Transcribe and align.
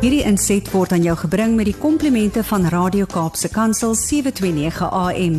Hierdie 0.00 0.22
inset 0.24 0.64
word 0.72 0.94
aan 0.96 1.02
jou 1.04 1.12
gebring 1.26 1.58
met 1.58 1.66
die 1.68 1.76
komplimente 1.76 2.40
van 2.48 2.62
Radio 2.72 3.04
Kaapse 3.04 3.50
Kansel 3.52 3.92
729 3.92 4.86
AM. 4.96 5.34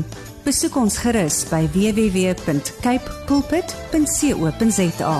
Besoek 0.46 0.76
ons 0.78 1.00
gerus 1.02 1.40
by 1.50 1.64
www.cape 1.74 3.16
pulpit.co.za. 3.26 5.16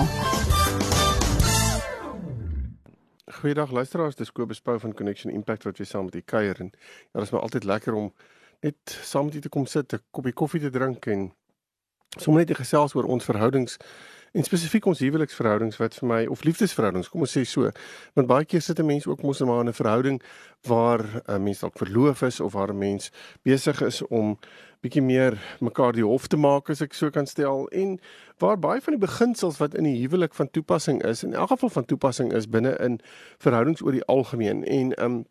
Goeiedag 3.40 3.74
luisteraars, 3.74 4.14
dis 4.14 4.30
Kobus 4.30 4.62
Pau 4.62 4.78
van 4.78 4.94
Connection 4.94 5.34
Impact 5.34 5.66
wat 5.66 5.82
weer 5.82 5.90
saam 5.90 6.06
met 6.06 6.14
u 6.14 6.22
kuier 6.22 6.62
en 6.62 6.70
ja, 6.70 7.18
dit 7.18 7.26
is 7.26 7.34
my 7.34 7.42
altyd 7.42 7.66
lekker 7.66 7.98
om 7.98 8.12
net 8.62 8.94
saam 9.02 9.26
met 9.26 9.34
u 9.34 9.42
te 9.42 9.50
kom 9.50 9.66
sit, 9.66 9.90
'n 9.90 10.06
koppie 10.14 10.32
koffie 10.32 10.62
te 10.62 10.70
drink 10.70 11.06
en 11.06 11.34
sommer 12.14 12.46
net 12.46 12.54
te 12.54 12.62
gesels 12.62 12.94
oor 12.94 13.10
ons 13.10 13.24
verhoudings 13.24 13.78
en 14.32 14.44
spesifiek 14.44 14.86
ons 14.86 14.98
huweliksverhoudings 15.04 15.76
wat 15.76 15.94
vir 15.94 16.08
my 16.08 16.20
of 16.26 16.44
liefdesverhoudings, 16.44 17.08
kom 17.12 17.20
ons 17.26 17.36
sê 17.36 17.44
so, 17.48 17.70
want 18.16 18.28
baie 18.28 18.44
keer 18.44 18.62
sit 18.62 18.78
'n 18.80 18.86
mens 18.86 19.06
ook 19.06 19.22
mos 19.22 19.40
in 19.40 19.48
'n 19.48 19.72
verhouding 19.72 20.22
waar 20.66 21.02
'n 21.02 21.22
uh, 21.28 21.38
mens 21.38 21.60
dalk 21.60 21.78
verloof 21.78 22.22
is 22.22 22.40
of 22.40 22.52
waar 22.52 22.72
'n 22.72 22.78
mens 22.78 23.10
besig 23.42 23.80
is 23.82 24.02
om 24.08 24.38
bietjie 24.82 25.02
meer 25.02 25.36
mekaar 25.60 25.92
die 25.92 26.04
hof 26.04 26.26
te 26.26 26.36
maak 26.36 26.70
as 26.70 26.82
ek 26.82 26.94
so 26.94 27.10
kan 27.10 27.26
stel. 27.26 27.68
En 27.70 28.00
waar 28.42 28.58
baie 28.58 28.80
van 28.82 28.96
die 28.96 29.06
beginsels 29.06 29.60
wat 29.62 29.76
in 29.78 29.84
die 29.84 30.00
huwelik 30.00 30.34
van 30.34 30.50
toepassing 30.50 31.02
is, 31.06 31.22
in 31.22 31.34
elk 31.34 31.54
geval 31.54 31.70
van 31.70 31.84
toepassing 31.84 32.32
is 32.32 32.48
binne 32.50 32.74
in 32.82 32.98
verhoudings 33.38 33.82
oor 33.82 33.92
die 33.92 34.04
algemeen. 34.10 34.64
En 34.64 34.90
um 35.04 35.24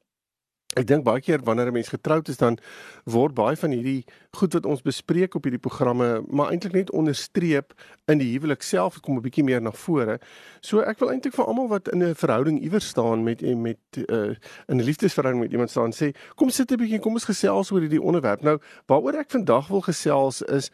Ek 0.80 0.86
dink 0.88 1.04
baie 1.04 1.20
keer 1.20 1.42
wanneer 1.44 1.68
'n 1.68 1.74
mens 1.74 1.90
getroud 1.92 2.30
is 2.30 2.38
dan 2.38 2.58
word 3.04 3.34
baie 3.36 3.58
van 3.58 3.72
hierdie 3.72 4.06
goed 4.32 4.54
wat 4.54 4.66
ons 4.66 4.82
bespreek 4.82 5.36
op 5.36 5.44
hierdie 5.44 5.60
programme 5.60 6.24
maar 6.30 6.52
eintlik 6.52 6.74
net 6.74 6.92
onderstreep 6.92 7.74
in 8.08 8.18
die 8.18 8.32
huwelik 8.32 8.62
self 8.62 9.02
kom 9.02 9.18
'n 9.18 9.22
bietjie 9.22 9.44
meer 9.44 9.62
na 9.62 9.72
vore. 9.72 10.20
So 10.62 10.80
ek 10.80 11.00
wil 11.00 11.12
eintlik 11.12 11.34
vir 11.34 11.46
almal 11.46 11.68
wat 11.68 11.90
in 11.90 12.04
'n 12.04 12.16
verhouding 12.16 12.62
iewers 12.64 12.88
staan 12.88 13.24
met 13.24 13.42
met 13.42 13.78
uh, 14.10 14.36
in 14.68 14.78
'n 14.78 14.84
liefdesverhouding 14.84 15.44
met 15.44 15.52
iemand 15.52 15.70
staan 15.70 15.92
sê 15.92 16.16
kom 16.36 16.50
sit 16.50 16.72
'n 16.72 16.78
bietjie 16.78 17.00
kom 17.00 17.14
ons 17.14 17.26
gesels 17.26 17.72
oor 17.72 17.82
hierdie 17.82 18.02
onderwerp. 18.02 18.42
Nou 18.42 18.58
waaroor 18.88 19.20
ek 19.20 19.32
vandag 19.32 19.68
wil 19.68 19.82
gesels 19.82 20.42
is 20.42 20.72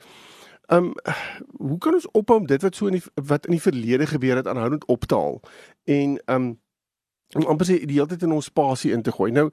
Ehm 0.68 0.84
um, 0.84 0.94
hoe 1.58 1.78
kan 1.78 1.94
ons 1.94 2.12
ophou 2.12 2.40
om 2.40 2.46
dit 2.46 2.62
wat 2.62 2.76
so 2.76 2.88
in 2.88 2.98
die 3.00 3.04
wat 3.16 3.46
in 3.46 3.52
die 3.52 3.62
verlede 3.62 4.06
gebeur 4.08 4.36
het 4.36 4.48
aanhoudend 4.48 4.86
op 4.86 5.06
te 5.06 5.16
haal 5.16 5.40
en 5.84 6.22
ehm 6.26 6.36
um, 6.36 6.60
om 7.36 7.46
amper 7.46 7.66
sê 7.66 7.86
die 7.86 8.00
hele 8.00 8.08
tyd 8.08 8.24
in 8.24 8.32
ons 8.32 8.46
spasie 8.46 8.92
in 8.92 9.02
te 9.02 9.12
gooi. 9.12 9.32
Nou 9.32 9.50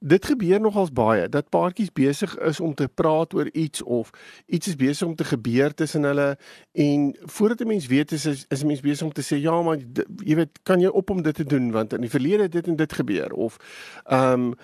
dit 0.00 0.26
gebeur 0.26 0.60
nogals 0.60 0.92
baie 0.92 1.28
dat 1.28 1.48
paartjies 1.48 1.92
besig 1.92 2.36
is 2.38 2.60
om 2.60 2.74
te 2.74 2.88
praat 2.88 3.34
oor 3.34 3.48
iets 3.52 3.82
of 3.82 4.10
iets 4.46 4.68
is 4.68 4.76
besig 4.76 5.08
om 5.08 5.14
te 5.14 5.24
gebeur 5.24 5.74
tussen 5.74 6.02
hulle 6.02 6.36
en 6.72 7.16
voordat 7.20 7.60
'n 7.60 7.66
mens 7.66 7.86
weet 7.86 8.12
is 8.12 8.26
is 8.26 8.62
'n 8.62 8.66
mens 8.66 8.80
besig 8.80 9.06
om 9.06 9.12
te 9.12 9.22
sê 9.22 9.40
ja 9.40 9.62
maar 9.62 9.78
jy 10.24 10.34
weet 10.34 10.58
kan 10.62 10.80
jy 10.80 10.86
op 10.88 11.10
om 11.10 11.22
dit 11.22 11.34
te 11.34 11.44
doen 11.44 11.70
want 11.70 11.92
in 11.92 12.00
die 12.00 12.10
verlede 12.10 12.42
het 12.42 12.52
dit 12.52 12.66
en 12.66 12.76
dit 12.76 12.92
gebeur 12.92 13.32
of 13.32 13.56
ehm 14.04 14.32
um, 14.32 14.54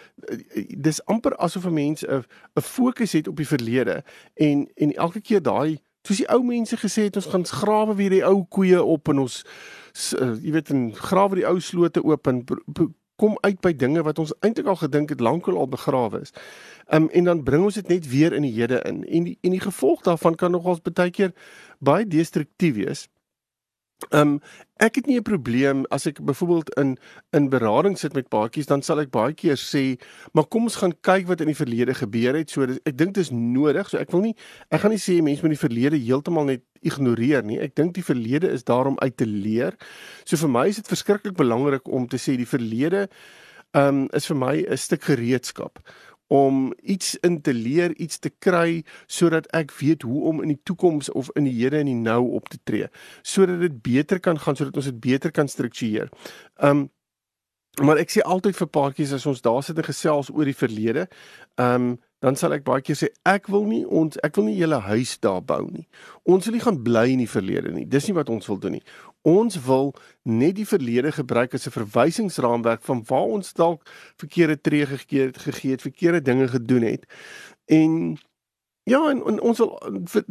dis 0.79 1.05
amper 1.05 1.37
asof 1.37 1.65
'n 1.65 1.73
mens 1.73 2.05
'n 2.07 2.25
'n 2.55 2.61
fokus 2.61 3.13
het 3.13 3.29
op 3.29 3.37
die 3.37 3.49
verlede 3.49 4.05
en 4.35 4.71
en 4.75 4.93
elke 4.93 5.21
keer 5.21 5.43
daai 5.43 5.81
soos 6.07 6.23
die 6.23 6.29
ou 6.33 6.43
mense 6.47 6.77
gesê 6.77 7.07
het 7.09 7.17
ons 7.17 7.31
gaan 7.31 7.47
grawe 7.47 7.95
weer 7.95 8.11
die 8.11 8.25
ou 8.27 8.43
koeie 8.49 8.83
op 8.83 9.09
en 9.09 9.23
ons 9.27 9.43
uh, 10.19 10.35
jy 10.43 10.57
weet 10.57 10.73
en 10.75 10.91
grawe 10.97 11.39
die 11.39 11.47
ou 11.49 11.59
slote 11.61 12.03
oop 12.03 12.27
en 12.31 12.45
kom 13.23 13.37
uit 13.47 13.61
by 13.63 13.71
dinge 13.77 14.03
wat 14.03 14.19
ons 14.19 14.33
eintlik 14.43 14.67
al 14.67 14.81
gedink 14.81 15.13
het 15.15 15.21
lankal 15.23 15.59
al 15.61 15.69
begrawe 15.71 16.23
is. 16.25 16.33
Um 16.91 17.09
en 17.15 17.29
dan 17.29 17.43
bring 17.47 17.63
ons 17.69 17.79
dit 17.79 17.89
net 17.89 18.09
weer 18.11 18.35
in 18.35 18.43
die 18.43 18.55
hede 18.57 18.81
in. 18.89 19.05
En 19.07 19.29
die 19.29 19.37
en 19.47 19.55
die 19.55 19.63
gevolg 19.63 20.03
daarvan 20.03 20.35
kan 20.35 20.51
nogals 20.51 20.83
baie 20.83 21.11
keer 21.11 21.35
baie 21.79 22.07
destruktief 22.07 22.75
wees. 22.75 23.07
Um 24.11 24.41
ek 24.83 24.97
het 24.99 25.07
nie 25.07 25.17
'n 25.19 25.23
probleem 25.23 25.85
as 25.91 26.07
ek 26.07 26.19
byvoorbeeld 26.25 26.75
in 26.75 26.99
in 27.33 27.49
berading 27.49 27.99
sit 27.99 28.15
met 28.15 28.29
paartjies 28.29 28.67
dan 28.67 28.83
sal 28.83 29.01
ek 29.01 29.11
baie 29.11 29.33
keer 29.33 29.57
sê, 29.57 29.99
maar 30.33 30.45
kom 30.45 30.63
ons 30.63 30.77
gaan 30.77 30.93
kyk 31.01 31.27
wat 31.27 31.41
in 31.41 31.47
die 31.47 31.57
verlede 31.57 31.95
gebeur 31.95 32.35
het. 32.35 32.51
So 32.51 32.63
ek 32.63 32.97
dink 32.97 33.15
dit 33.15 33.23
is 33.23 33.31
nodig. 33.31 33.89
So 33.89 33.99
ek 33.99 34.11
wil 34.11 34.21
nie 34.21 34.37
ek 34.71 34.81
gaan 34.81 34.91
nie 34.91 34.99
sê 34.99 35.23
mense 35.23 35.43
moet 35.43 35.59
die 35.59 35.69
verlede 35.69 35.97
heeltemal 35.97 36.45
net 36.45 36.63
ignoreer 36.83 37.45
nie. 37.45 37.61
Ek 37.61 37.75
dink 37.75 37.95
die 37.95 38.05
verlede 38.05 38.51
is 38.51 38.65
daar 38.65 38.87
om 38.87 38.99
uit 38.99 39.17
te 39.17 39.27
leer. 39.27 39.77
So 40.25 40.37
vir 40.37 40.49
my 40.49 40.69
is 40.69 40.77
dit 40.77 40.89
verskriklik 40.89 41.37
belangrik 41.37 41.89
om 41.89 42.09
te 42.09 42.17
sê 42.17 42.37
die 42.37 42.47
verlede 42.47 43.09
um 43.75 44.09
is 44.13 44.27
vir 44.27 44.37
my 44.37 44.65
'n 44.69 44.77
stuk 44.77 45.03
gereedskap 45.03 45.79
om 46.33 46.73
iets 46.83 47.15
in 47.21 47.41
te 47.45 47.53
leer, 47.53 47.93
iets 48.01 48.19
te 48.19 48.31
kry 48.31 48.81
sodat 49.07 49.51
ek 49.53 49.75
weet 49.81 50.07
hoe 50.09 50.23
om 50.31 50.41
in 50.45 50.55
die 50.55 50.61
toekoms 50.65 51.11
of 51.13 51.29
in 51.37 51.45
die 51.45 51.55
hede 51.59 51.83
en 51.83 51.91
die 51.91 51.99
nou 51.99 52.23
op 52.39 52.49
te 52.49 52.61
tree, 52.65 52.89
sodat 53.21 53.61
dit 53.61 53.83
beter 53.85 54.21
kan 54.21 54.41
gaan, 54.41 54.57
sodat 54.57 54.79
ons 54.81 54.89
dit 54.89 55.01
beter 55.01 55.35
kan 55.35 55.49
struktureer. 55.49 56.13
Um 56.57 56.89
maar 57.81 57.97
ek 57.97 58.11
sê 58.13 58.21
altyd 58.21 58.53
vir 58.53 58.69
paartjies 58.69 59.15
as 59.17 59.25
ons 59.25 59.41
daar 59.41 59.63
sit 59.65 59.79
en 59.81 59.87
gesels 59.87 60.29
oor 60.29 60.45
die 60.45 60.57
verlede, 60.57 61.07
um 61.57 61.95
dan 62.23 62.37
sal 62.39 62.53
ek 62.55 62.67
baie 62.67 62.85
keer 62.85 62.99
sê 63.01 63.09
ek 63.27 63.49
wil 63.51 63.65
nie 63.67 63.81
ons 63.89 64.21
ek 64.23 64.37
wil 64.37 64.47
nie 64.47 64.59
julle 64.59 64.79
huis 64.87 65.17
daar 65.25 65.41
bou 65.45 65.65
nie. 65.71 65.87
Ons 66.29 66.47
wil 66.47 66.57
nie 66.57 66.65
gaan 66.65 66.83
bly 66.85 67.07
in 67.15 67.25
die 67.25 67.31
verlede 67.31 67.73
nie. 67.75 67.87
Dis 67.89 68.07
nie 68.09 68.17
wat 68.17 68.31
ons 68.31 68.47
wil 68.49 68.61
doen 68.63 68.77
nie. 68.77 68.85
Ons 69.23 69.61
wil 69.65 69.95
net 70.23 70.57
die 70.57 70.67
verlede 70.67 71.13
gebruik 71.13 71.55
as 71.55 71.67
'n 71.67 71.79
verwysingsraamwerk 71.79 72.83
van 72.83 73.05
waar 73.07 73.31
ons 73.39 73.53
dalk 73.53 73.87
verkeerde 74.17 74.61
tree 74.61 74.87
gegee 74.87 75.27
het, 75.27 75.39
gegee 75.39 75.71
het, 75.71 75.83
verkeerde 75.83 76.23
dinge 76.23 76.49
gedoen 76.49 76.83
het. 76.83 77.07
En 77.67 78.19
Ja 78.85 78.99
en, 79.11 79.21
en 79.31 79.37
ons 79.41 79.59
wil 79.63 79.77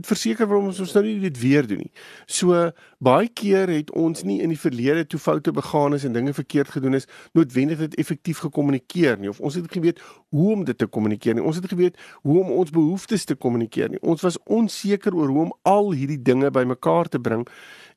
verseker 0.03 0.47
waarom 0.47 0.65
ons 0.67 0.79
ons 0.83 0.93
nou 0.97 1.01
nie 1.05 1.19
dit 1.23 1.37
weer 1.39 1.67
doen 1.67 1.79
nie. 1.85 1.91
So 2.27 2.65
baie 2.99 3.29
keer 3.31 3.71
het 3.71 3.93
ons 3.95 4.25
nie 4.27 4.41
in 4.43 4.51
die 4.51 4.59
verlede 4.59 5.05
toe 5.07 5.19
foute 5.23 5.53
begaan 5.55 5.95
is 5.95 6.03
en 6.03 6.17
dinge 6.17 6.33
verkeerd 6.35 6.73
gedoen 6.73 6.99
is, 6.99 7.07
noodwendig 7.31 7.79
dit 7.79 7.95
effektief 8.03 8.41
gekommunikeer 8.43 9.21
nie 9.23 9.31
of 9.31 9.39
ons 9.39 9.55
het 9.55 9.71
geweet 9.71 10.01
hoe 10.35 10.49
om 10.57 10.65
dit 10.67 10.77
te 10.77 10.87
kommunikeer 10.87 11.39
nie. 11.39 11.45
Ons 11.47 11.61
het 11.61 11.69
geweet 11.71 11.95
hoe 12.27 12.41
om 12.41 12.51
ons 12.57 12.75
behoeftes 12.75 13.23
te 13.23 13.39
kommunikeer 13.39 13.93
nie. 13.93 14.01
Ons 14.03 14.27
was 14.27 14.35
onseker 14.43 15.15
oor 15.15 15.31
hoe 15.31 15.45
om 15.45 15.55
al 15.63 15.93
hierdie 15.95 16.19
dinge 16.19 16.51
bymekaar 16.51 17.07
te 17.07 17.23
bring 17.23 17.47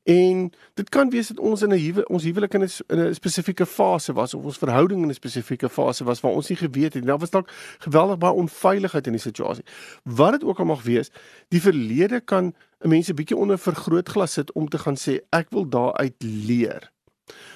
En 0.04 0.52
dit 0.74 0.88
kan 0.88 1.10
wees 1.10 1.28
dat 1.28 1.38
ons 1.38 1.62
in 1.62 1.68
'n 1.68 1.78
huwelik 1.78 2.08
ons 2.08 2.24
huwelik 2.24 2.54
in 2.54 2.62
'n 2.62 3.14
spesifieke 3.14 3.66
fase 3.66 4.12
was 4.12 4.34
of 4.34 4.44
ons 4.44 4.58
verhouding 4.58 5.02
in 5.02 5.08
'n 5.08 5.14
spesifieke 5.14 5.68
fase 5.68 6.04
was 6.04 6.20
waar 6.20 6.32
ons 6.32 6.48
nie 6.48 6.58
geweet 6.58 6.92
het 6.92 7.02
nie. 7.02 7.10
Daar 7.10 7.18
was 7.18 7.30
dalk 7.30 7.50
geweldig 7.78 8.18
baie 8.18 8.32
onveiligheid 8.32 9.06
in 9.06 9.12
die 9.12 9.20
situasie. 9.20 9.64
Wat 10.02 10.32
dit 10.32 10.44
ook 10.44 10.58
al 10.58 10.64
mag 10.64 10.82
wees, 10.82 11.10
die 11.48 11.60
verlede 11.60 12.20
kan 12.20 12.54
'n 12.80 12.88
mens 12.88 13.08
'n 13.08 13.14
bietjie 13.14 13.36
onder 13.36 13.58
vergrootglas 13.58 14.32
sit 14.32 14.52
om 14.52 14.68
te 14.68 14.78
gaan 14.78 14.96
sê 14.96 15.20
ek 15.30 15.50
wil 15.50 15.68
daaruit 15.68 16.14
leer. 16.18 16.92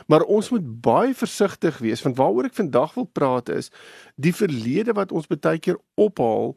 Maar 0.06 0.22
ons 0.22 0.48
moet 0.50 0.80
baie 0.80 1.14
versigtig 1.14 1.78
wees 1.78 2.02
want 2.02 2.16
waaroor 2.16 2.44
ek 2.44 2.54
vandag 2.54 2.94
wil 2.94 3.04
praat 3.12 3.48
is 3.48 3.70
die 4.16 4.34
verlede 4.34 4.92
wat 4.92 5.12
ons 5.12 5.26
baie 5.26 5.58
keer 5.58 5.78
ophaal 5.94 6.54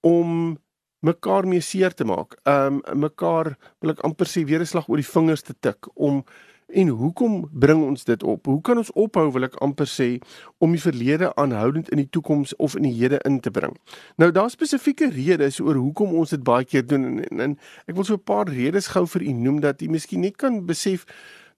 om 0.00 0.58
mekaar 1.00 1.46
mee 1.48 1.60
seer 1.60 1.94
te 1.94 2.04
maak. 2.04 2.36
Ehm 2.44 2.80
um, 2.84 3.00
mekaar 3.06 3.56
wil 3.80 3.94
ek 3.94 4.04
amper 4.06 4.28
sê 4.28 4.44
weer 4.44 4.60
'n 4.60 4.66
slag 4.66 4.88
oor 4.88 5.00
die 5.00 5.12
vingers 5.14 5.42
te 5.42 5.54
tik 5.60 5.88
om 5.94 6.24
en 6.72 6.88
hoekom 6.88 7.48
bring 7.52 7.82
ons 7.82 8.04
dit 8.04 8.22
op? 8.22 8.46
Hoe 8.46 8.60
kan 8.60 8.78
ons 8.78 8.92
ophou 8.92 9.30
wil 9.32 9.46
ek 9.48 9.56
amper 9.64 9.88
sê 9.90 10.20
om 10.58 10.70
die 10.70 10.82
verlede 10.82 11.34
aanhoudend 11.34 11.88
in 11.90 11.96
die 11.96 12.08
toekoms 12.08 12.54
of 12.56 12.76
in 12.76 12.82
die 12.82 12.94
hede 12.94 13.18
in 13.24 13.40
te 13.40 13.50
bring? 13.50 13.76
Nou 14.16 14.30
daar's 14.30 14.52
spesifieke 14.52 15.10
redes 15.10 15.60
oor 15.60 15.74
hoekom 15.74 16.14
ons 16.14 16.30
dit 16.30 16.42
baie 16.42 16.64
keer 16.64 16.86
doen 16.86 17.04
en, 17.04 17.24
en, 17.30 17.40
en 17.40 17.58
ek 17.86 17.94
wil 17.94 18.04
so 18.04 18.14
'n 18.14 18.24
paar 18.24 18.48
redes 18.48 18.92
gou 18.94 19.06
vir 19.06 19.22
u 19.22 19.32
noem 19.32 19.60
dat 19.60 19.82
u 19.82 19.88
miskien 19.88 20.20
net 20.20 20.36
kan 20.36 20.66
besef 20.66 21.06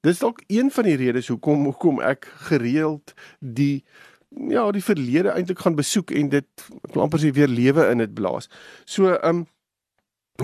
dis 0.02 0.18
dalk 0.18 0.42
een 0.46 0.70
van 0.70 0.84
die 0.84 0.96
redes 0.96 1.28
hoekom 1.28 1.64
hoekom 1.64 2.00
ek 2.00 2.26
gereeld 2.48 3.14
die 3.38 3.84
ja, 4.48 4.70
die 4.72 4.82
verlede 4.84 5.28
eintlik 5.28 5.58
gaan 5.58 5.76
besoek 5.76 6.10
en 6.10 6.28
dit 6.28 6.68
wil 6.94 7.06
amper 7.06 7.22
sê 7.22 7.32
weer 7.32 7.48
lewe 7.48 7.88
in 7.90 7.98
dit 7.98 8.14
blaas. 8.14 8.48
So, 8.84 9.12
ehm 9.14 9.42
um, 9.42 9.46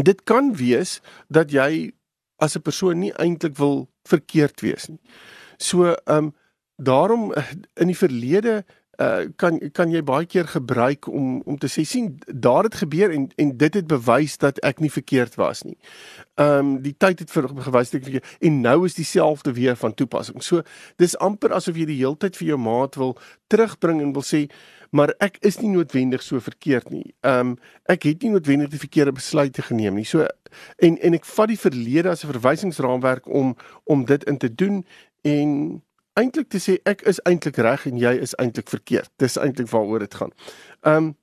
dit 0.04 0.20
kan 0.28 0.52
wees 0.54 1.00
dat 1.28 1.50
jy 1.50 1.92
as 2.38 2.56
'n 2.56 2.62
persoon 2.62 2.98
nie 2.98 3.12
eintlik 3.12 3.56
wil 3.56 3.88
verkeerd 4.04 4.60
wees 4.60 4.88
nie. 4.88 5.00
So, 5.56 5.94
ehm 5.94 6.16
um, 6.16 6.34
daarom 6.76 7.32
eh, 7.32 7.44
in 7.74 7.86
die 7.86 7.96
verlede 7.96 8.64
uh, 8.98 9.26
kan 9.36 9.58
kan 9.72 9.92
jy 9.92 10.02
baie 10.02 10.26
keer 10.26 10.46
gebruik 10.50 11.06
om 11.06 11.40
om 11.46 11.58
te 11.58 11.70
sê 11.70 11.84
sien 11.86 12.10
daar 12.26 12.66
het 12.66 12.78
gebeur 12.82 13.10
en 13.14 13.28
en 13.36 13.52
dit 13.56 13.74
het 13.74 13.86
bewys 13.86 14.38
dat 14.38 14.58
ek 14.66 14.80
nie 14.82 14.90
verkeerd 14.92 15.34
was 15.38 15.62
nie. 15.62 15.78
Ehm 16.34 16.58
um, 16.58 16.72
die 16.82 16.94
tyd 16.98 17.22
het 17.22 17.30
vir 17.30 17.48
gewys 17.68 17.94
dat 17.94 18.08
ek 18.08 18.24
en 18.40 18.60
nou 18.60 18.84
is 18.86 18.98
dieselfde 18.98 19.52
weer 19.52 19.76
van 19.76 19.94
toepassing. 19.94 20.42
So 20.42 20.62
dis 20.96 21.18
amper 21.18 21.54
asof 21.54 21.76
jy 21.76 21.86
die 21.86 22.00
heeltyd 22.02 22.36
vir 22.36 22.54
jou 22.54 22.58
maat 22.58 22.98
wil 22.98 23.16
terugbring 23.46 24.02
en 24.02 24.12
wil 24.12 24.26
sê 24.26 24.46
maar 24.90 25.14
ek 25.18 25.36
is 25.40 25.58
nie 25.60 25.70
noodwendig 25.70 26.22
so 26.22 26.40
verkeerd 26.40 26.90
nie. 26.90 27.14
Ehm 27.20 27.52
um, 27.52 27.56
ek 27.84 28.02
het 28.08 28.22
nie 28.22 28.30
noodwendig 28.30 28.70
die 28.72 28.82
verkeerde 28.82 29.12
besluite 29.12 29.62
geneem 29.62 29.94
nie. 29.94 30.06
So 30.06 30.26
en 30.76 30.98
en 30.98 31.14
ek 31.14 31.24
vat 31.24 31.48
die 31.48 31.60
verlede 31.60 32.10
as 32.10 32.24
'n 32.24 32.32
verwysingsraamwerk 32.32 33.28
om 33.28 33.56
om 33.84 34.04
dit 34.04 34.24
in 34.24 34.38
te 34.38 34.54
doen 34.54 34.84
en 35.22 35.82
eintlik 36.18 36.48
te 36.48 36.58
sê 36.58 36.78
ek 36.88 37.02
is 37.02 37.20
eintlik 37.28 37.56
reg 37.56 37.86
en 37.86 37.98
jy 37.98 38.14
is 38.18 38.34
eintlik 38.42 38.68
verkeerd. 38.68 39.10
Dis 39.16 39.36
eintlik 39.36 39.70
waaroor 39.70 39.98
dit 39.98 40.14
gaan. 40.14 40.32
Um 40.82 41.16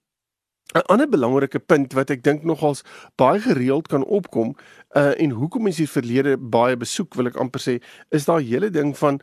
'n 0.74 0.86
ander 0.92 1.10
belangrike 1.10 1.60
punt 1.60 1.94
wat 1.94 2.10
ek 2.10 2.24
dink 2.24 2.44
nogals 2.44 2.84
baie 3.16 3.40
gereeld 3.40 3.88
kan 3.88 4.04
opkom 4.04 4.56
uh 4.96 5.14
en 5.22 5.30
hoekom 5.30 5.64
mense 5.64 5.84
die 5.84 5.92
verlede 5.92 6.38
baie 6.38 6.78
besoek 6.78 7.16
wil 7.16 7.28
ek 7.28 7.38
amper 7.38 7.62
sê 7.62 7.82
is 8.10 8.26
daai 8.26 8.44
hele 8.44 8.70
ding 8.70 8.98
van 8.98 9.22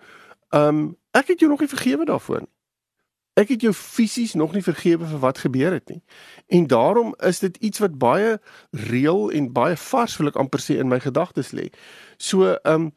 um 0.50 0.96
ek 1.12 1.34
het 1.34 1.40
jou 1.40 1.50
nog 1.50 1.60
nie 1.60 1.68
vergewe 1.68 2.04
daarvoor 2.04 2.40
nie. 2.40 2.51
Ek 3.34 3.48
het 3.48 3.62
jou 3.64 3.72
fisies 3.72 4.34
nog 4.34 4.52
nie 4.52 4.62
vergewe 4.62 5.06
vir 5.08 5.20
wat 5.22 5.38
gebeur 5.38 5.72
het 5.72 5.88
nie. 5.88 6.02
En 6.52 6.66
daarom 6.66 7.14
is 7.24 7.38
dit 7.38 7.56
iets 7.56 7.80
wat 7.80 7.98
baie 7.98 8.38
reël 8.70 9.30
en 9.30 9.52
baie 9.52 9.76
vars 9.76 10.16
wil 10.20 10.32
ek 10.32 10.40
amper 10.40 10.60
sê 10.60 10.76
in 10.80 10.90
my 10.92 11.00
gedagtes 11.00 11.54
lê. 11.56 11.70
So 12.16 12.52
ehm 12.52 12.88
um, 12.88 12.90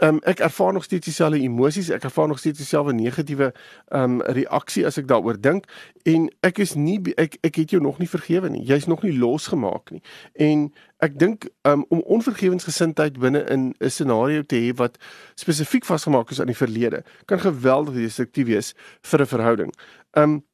um, 0.00 0.18
ek 0.22 0.38
ervaar 0.38 0.72
nog 0.72 0.84
steeds 0.84 1.04
dieselfde 1.04 1.40
emosies, 1.40 1.90
ek 1.90 2.04
ervaar 2.04 2.28
nog 2.28 2.38
steeds 2.38 2.58
dieselfde 2.58 2.92
negatiewe 2.92 3.52
ehm 3.88 4.02
um, 4.02 4.22
reaksie 4.22 4.86
as 4.86 4.98
ek 4.98 5.08
daaroor 5.08 5.40
dink 5.40 5.64
en 6.04 6.28
ek 6.46 6.58
is 6.58 6.74
nie 6.74 6.98
ek 7.16 7.38
ek 7.46 7.60
het 7.62 7.70
jou 7.70 7.82
nog 7.82 7.98
nie 7.98 8.08
vergewe 8.08 8.48
nie. 8.48 8.64
Jy's 8.66 8.86
nog 8.86 9.02
nie 9.02 9.14
losgemaak 9.18 9.90
nie. 9.90 10.02
En 10.32 10.68
ek 11.04 11.18
dink 11.18 11.48
um, 11.62 11.84
om 11.88 12.02
onvergewensgesindheid 12.02 13.18
binne 13.18 13.44
in 13.52 13.74
'n 13.80 13.90
scenario 13.90 14.42
te 14.42 14.56
hê 14.56 14.74
wat 14.76 14.98
spesifiek 15.34 15.84
vasgemaak 15.84 16.30
is 16.30 16.40
aan 16.40 16.52
die 16.52 16.56
verlede, 16.56 17.04
kan 17.26 17.40
geweldig 17.40 17.94
destruktief 17.94 18.46
wees 18.46 18.74
vir 19.02 19.20
'n 19.20 19.26
verhouding. 19.26 19.72
Ehm 20.12 20.30
um, 20.30 20.44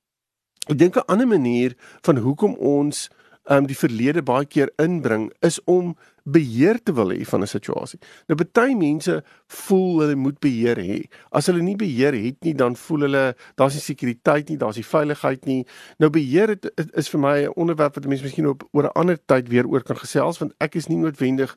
ek 0.68 0.78
dink 0.78 0.96
'n 0.96 1.06
ander 1.06 1.26
manier 1.26 1.74
van 2.02 2.16
hoekom 2.16 2.54
ons 2.54 3.10
um, 3.50 3.66
die 3.66 3.76
verlede 3.76 4.22
baie 4.22 4.46
keer 4.46 4.70
inbring 4.82 5.30
is 5.40 5.58
om 5.70 5.94
beheer 6.22 6.78
te 6.82 6.94
wil 6.94 7.10
hê 7.10 7.24
van 7.26 7.42
'n 7.42 7.46
situasie. 7.46 7.98
Nou 8.28 8.36
baie 8.38 8.76
mense 8.76 9.22
voel 9.46 10.00
hulle 10.00 10.14
moet 10.16 10.38
beheer 10.40 10.76
hê. 10.76 11.04
As 11.32 11.46
hulle 11.46 11.62
nie 11.62 11.76
beheer 11.76 12.14
het 12.14 12.44
nie, 12.44 12.54
dan 12.54 12.76
voel 12.76 13.00
hulle 13.00 13.34
daar's 13.56 13.74
nie 13.74 13.82
sekuriteit 13.82 14.48
nie, 14.48 14.56
daar's 14.56 14.76
nie 14.76 14.84
veiligheid 14.84 15.44
nie. 15.46 15.66
Nou 15.98 16.10
beheer 16.10 16.48
het, 16.48 16.70
is 16.94 17.08
vir 17.08 17.20
my 17.20 17.44
'n 17.44 17.52
onderwerp 17.56 17.94
wat 17.94 18.06
mense 18.06 18.24
miskien 18.24 18.46
op 18.46 18.68
oor 18.72 18.84
'n 18.84 18.94
ander 18.94 19.18
tyd 19.26 19.48
weer 19.48 19.66
oor 19.66 19.82
kan 19.82 19.96
gesels 19.96 20.38
want 20.38 20.54
ek 20.60 20.74
is 20.76 20.88
nie 20.88 20.98
noodwendig 20.98 21.56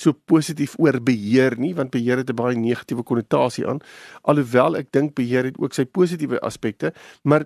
so 0.00 0.12
positief 0.12 0.74
oor 0.78 1.00
beheer 1.00 1.56
nie 1.58 1.74
want 1.74 1.90
beheer 1.90 2.18
het 2.18 2.30
'n 2.30 2.34
baie 2.34 2.56
negatiewe 2.56 3.02
konnotasie 3.02 3.66
aan 3.66 3.80
alhoewel 4.22 4.76
ek 4.76 4.92
dink 4.92 5.14
beheer 5.14 5.44
het 5.44 5.58
ook 5.58 5.74
sy 5.74 5.84
positiewe 5.84 6.40
aspekte 6.40 6.92
maar 7.22 7.44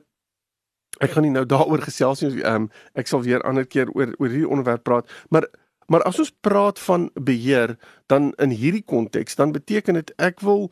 ek 1.03 1.15
gaan 1.15 1.27
nie 1.27 1.35
nou 1.35 1.45
daaroor 1.49 1.83
gesels 1.83 2.23
nie. 2.23 2.43
Ehm 2.43 2.67
um, 2.67 2.71
ek 2.95 3.11
sal 3.11 3.23
weer 3.27 3.43
ander 3.43 3.67
keer 3.67 3.91
oor 3.95 4.15
oor 4.19 4.29
hierdie 4.29 4.49
onderwerp 4.49 4.85
praat, 4.85 5.11
maar 5.31 5.49
maar 5.87 6.03
as 6.09 6.19
ons 6.19 6.33
praat 6.41 6.79
van 6.81 7.11
beheer, 7.13 7.77
dan 8.09 8.33
in 8.41 8.55
hierdie 8.57 8.85
konteks, 8.85 9.37
dan 9.37 9.53
beteken 9.53 9.99
dit 10.01 10.13
ek 10.17 10.41
wil 10.41 10.71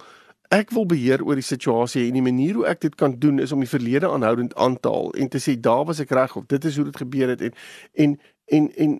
ek 0.52 0.70
wil 0.70 0.84
beheer 0.86 1.22
oor 1.24 1.38
die 1.40 1.44
situasie 1.44 2.06
en 2.08 2.16
die 2.16 2.24
manier 2.24 2.58
hoe 2.58 2.66
ek 2.68 2.82
dit 2.84 2.96
kan 3.00 3.14
doen 3.20 3.40
is 3.40 3.52
om 3.52 3.60
die 3.64 3.70
verlede 3.70 4.08
aanhoudend 4.08 4.52
aan 4.60 4.76
te 4.80 4.90
haal 4.92 5.08
en 5.16 5.30
te 5.32 5.40
sê 5.40 5.54
daar 5.56 5.86
was 5.88 6.00
ek 6.04 6.12
reg 6.12 6.36
of 6.36 6.44
dit 6.50 6.64
is 6.68 6.76
hoe 6.76 6.84
dit 6.90 6.98
gebeur 7.04 7.32
het 7.32 7.40
en 7.40 7.56
en 8.04 8.18
en 8.52 8.68
en 8.84 8.98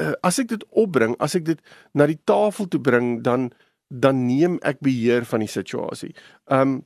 uh, 0.00 0.14
as 0.24 0.40
ek 0.40 0.50
dit 0.54 0.64
opbring, 0.76 1.16
as 1.22 1.36
ek 1.38 1.46
dit 1.46 1.60
na 1.96 2.08
die 2.08 2.20
tafel 2.28 2.68
toe 2.72 2.80
bring, 2.80 3.20
dan 3.24 3.50
dan 3.86 4.24
neem 4.26 4.56
ek 4.66 4.80
beheer 4.82 5.22
van 5.30 5.44
die 5.44 5.50
situasie. 5.50 6.10
Um 6.50 6.80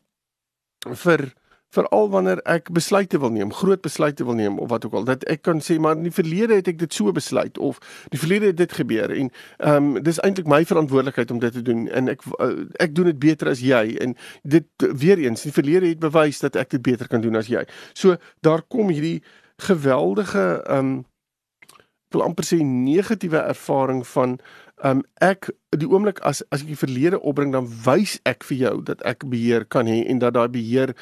vir 0.85 1.31
veral 1.71 2.09
wanneer 2.11 2.41
ek 2.51 2.71
besluite 2.75 3.19
wil 3.23 3.31
neem, 3.31 3.53
groot 3.55 3.83
besluite 3.83 4.25
wil 4.27 4.35
neem 4.35 4.59
of 4.59 4.69
wat 4.73 4.85
ook 4.87 4.95
al, 4.99 5.05
dat 5.09 5.25
ek 5.31 5.43
kan 5.47 5.63
sê 5.63 5.79
maar 5.79 5.99
in 5.99 6.09
die 6.09 6.15
verlede 6.15 6.59
het 6.59 6.69
ek 6.69 6.81
dit 6.81 6.95
so 6.95 7.13
besluit 7.15 7.59
of 7.59 7.79
die 8.11 8.19
verlede 8.19 8.51
het 8.51 8.59
dit 8.59 8.73
gebeur 8.81 9.15
en 9.15 9.31
ehm 9.59 9.91
um, 9.97 10.03
dis 10.03 10.19
eintlik 10.27 10.51
my 10.51 10.65
verantwoordelikheid 10.67 11.31
om 11.31 11.39
dit 11.43 11.53
te 11.53 11.63
doen 11.63 11.87
en 11.89 12.11
ek 12.11 12.27
uh, 12.39 12.51
ek 12.83 12.95
doen 12.95 13.11
dit 13.13 13.21
beter 13.23 13.53
as 13.53 13.63
jy 13.63 13.85
en 14.03 14.17
dit 14.43 14.89
weer 15.05 15.23
eens 15.23 15.47
die 15.47 15.55
verlede 15.55 15.93
het 15.93 16.03
bewys 16.03 16.43
dat 16.43 16.59
ek 16.59 16.75
dit 16.75 16.83
beter 16.83 17.09
kan 17.09 17.23
doen 17.23 17.39
as 17.39 17.51
jy. 17.53 17.63
So 17.95 18.17
daar 18.43 18.67
kom 18.67 18.91
hierdie 18.91 19.21
geweldige 19.61 20.65
ehm 20.67 20.93
um, 20.97 20.99
wil 22.11 22.25
amper 22.27 22.43
sê 22.43 22.57
negatiewe 22.67 23.39
ervaring 23.39 24.03
van 24.07 24.41
um, 24.85 25.03
ek 25.21 25.51
die 25.77 25.89
oomblik 25.89 26.21
as 26.27 26.43
as 26.51 26.65
ek 26.65 26.73
die 26.73 26.79
verlede 26.79 27.21
opbring 27.21 27.53
dan 27.55 27.69
wys 27.85 28.19
ek 28.29 28.45
vir 28.49 28.59
jou 28.65 28.75
dat 28.91 29.03
ek 29.07 29.27
beheer 29.31 29.65
kan 29.65 29.89
hê 29.91 30.01
en 30.11 30.21
dat 30.23 30.35
daai 30.35 30.49
beheer 30.53 30.95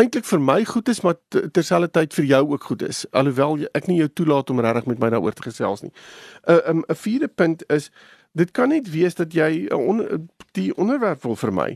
eintlik 0.00 0.26
vir 0.28 0.42
my 0.42 0.60
goed 0.68 0.88
is 0.92 1.02
maar 1.02 1.18
terselfdertyd 1.30 2.14
vir 2.14 2.28
jou 2.34 2.42
ook 2.54 2.70
goed 2.70 2.86
is 2.88 3.04
alhoewel 3.12 3.58
ek 3.78 3.88
nie 3.90 4.00
jou 4.00 4.08
toelaat 4.08 4.50
om 4.50 4.60
regtig 4.60 4.90
met 4.92 5.02
my 5.02 5.12
daaroor 5.14 5.36
te 5.36 5.48
gesels 5.48 5.82
nie. 5.82 5.92
'n 5.92 6.52
uh, 6.52 6.60
'n 6.66 6.84
um, 6.88 6.96
vierde 6.96 7.28
punt 7.28 7.64
is 7.68 7.90
dit 8.32 8.50
kan 8.50 8.68
net 8.68 8.90
wees 8.90 9.14
dat 9.14 9.34
jy 9.34 9.68
on, 9.76 10.28
die 10.56 10.72
onderwerp 10.76 11.22
wil 11.22 11.36
vir 11.36 11.52
my 11.52 11.68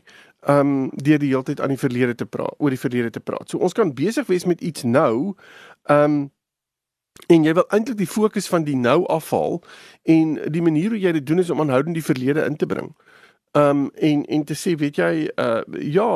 um 0.48 0.90
deur 0.94 1.18
die 1.18 1.32
hele 1.32 1.42
tyd 1.42 1.60
aan 1.60 1.74
die 1.74 1.80
verlede 1.80 2.14
te 2.14 2.26
praat 2.26 2.54
oor 2.58 2.70
die 2.70 2.80
verlede 2.80 3.10
te 3.10 3.20
praat. 3.20 3.50
So 3.50 3.58
ons 3.58 3.74
kan 3.74 3.94
besig 3.94 4.26
wees 4.26 4.46
met 4.46 4.60
iets 4.60 4.82
nou 4.84 5.34
um 5.90 6.30
en 7.26 7.44
jy 7.44 7.52
wil 7.54 7.66
eintlik 7.68 7.98
die 7.98 8.10
fokus 8.10 8.48
van 8.48 8.64
die 8.64 8.76
nou 8.76 9.06
afhaal 9.12 9.60
en 10.02 10.36
die 10.52 10.62
manier 10.62 10.94
hoe 10.94 11.00
jy 11.00 11.12
dit 11.18 11.26
doen 11.26 11.42
is 11.42 11.50
om 11.50 11.60
aanhoudend 11.60 11.98
die 11.98 12.04
verlede 12.04 12.44
in 12.44 12.56
te 12.56 12.66
bring. 12.66 12.94
Um 13.56 13.90
en 13.94 14.24
en 14.26 14.44
te 14.44 14.54
sê 14.54 14.76
weet 14.76 15.00
jy 15.00 15.28
uh 15.40 15.62
ja 15.80 16.08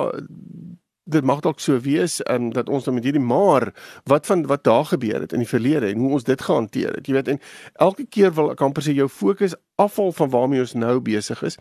dit 1.11 1.25
mag 1.25 1.41
dalk 1.45 1.61
so 1.61 1.79
wees 1.85 2.21
um, 2.31 2.51
dat 2.55 2.69
ons 2.69 2.85
dan 2.85 2.95
met 2.95 3.05
hierdie 3.05 3.23
maar 3.23 3.71
wat 4.11 4.27
van 4.27 4.47
wat 4.47 4.65
daar 4.65 4.85
gebeur 4.85 5.21
het 5.21 5.33
in 5.33 5.45
die 5.45 5.49
verlede 5.49 5.91
en 5.91 5.99
hoe 5.99 6.13
ons 6.19 6.25
dit 6.25 6.43
gehanteer 6.43 6.95
het 6.95 7.07
jy 7.07 7.19
weet 7.19 7.29
en 7.35 7.43
elke 7.75 8.07
keer 8.07 8.35
wil 8.35 8.51
ek 8.55 8.63
amper 8.65 8.87
sê 8.87 8.97
jou 8.97 9.09
fokus 9.09 9.57
afval 9.81 10.13
van 10.13 10.31
waarmee 10.31 10.61
ons 10.61 10.73
nou 10.73 11.01
besig 11.01 11.43
is. 11.43 11.57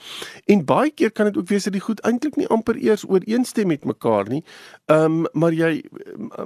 En 0.45 0.65
baie 0.65 0.91
keer 0.91 1.11
kan 1.11 1.29
dit 1.29 1.37
ook 1.37 1.47
wees 1.47 1.63
dat 1.67 1.75
die 1.75 1.83
goed 1.83 2.01
eintlik 2.07 2.35
nie 2.39 2.47
amper 2.51 2.77
eers 2.79 3.05
ooreenstem 3.07 3.71
met 3.71 3.87
mekaar 3.87 4.29
nie. 4.29 4.43
Um, 4.91 5.23
maar 5.31 5.55
jy 5.55 5.71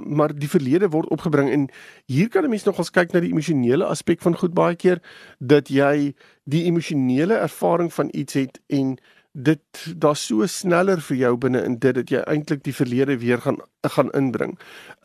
maar 0.02 0.34
die 0.34 0.50
verlede 0.50 0.90
word 0.94 1.10
opgebring 1.14 1.50
en 1.50 1.68
hier 2.10 2.28
kan 2.28 2.44
'n 2.44 2.50
mens 2.50 2.64
nogals 2.64 2.90
kyk 2.90 3.12
na 3.12 3.20
die 3.20 3.32
emosionele 3.32 3.84
aspek 3.84 4.22
van 4.22 4.36
goed 4.36 4.54
baie 4.54 4.76
keer 4.76 5.02
dat 5.38 5.68
jy 5.68 6.14
die 6.44 6.64
emosionele 6.64 7.34
ervaring 7.34 7.92
van 7.92 8.08
iets 8.12 8.34
het 8.34 8.60
en 8.66 8.98
dit 9.34 9.94
daar 9.98 10.16
so 10.16 10.46
sneller 10.46 11.00
vir 11.02 11.16
jou 11.16 11.32
binne 11.42 11.64
in 11.66 11.74
dit 11.82 11.94
dat 11.96 12.10
jy 12.10 12.20
eintlik 12.30 12.60
die 12.62 12.74
verlede 12.74 13.16
weer 13.18 13.40
gaan 13.42 13.58
gaan 13.82 14.10
inbring. 14.14 14.54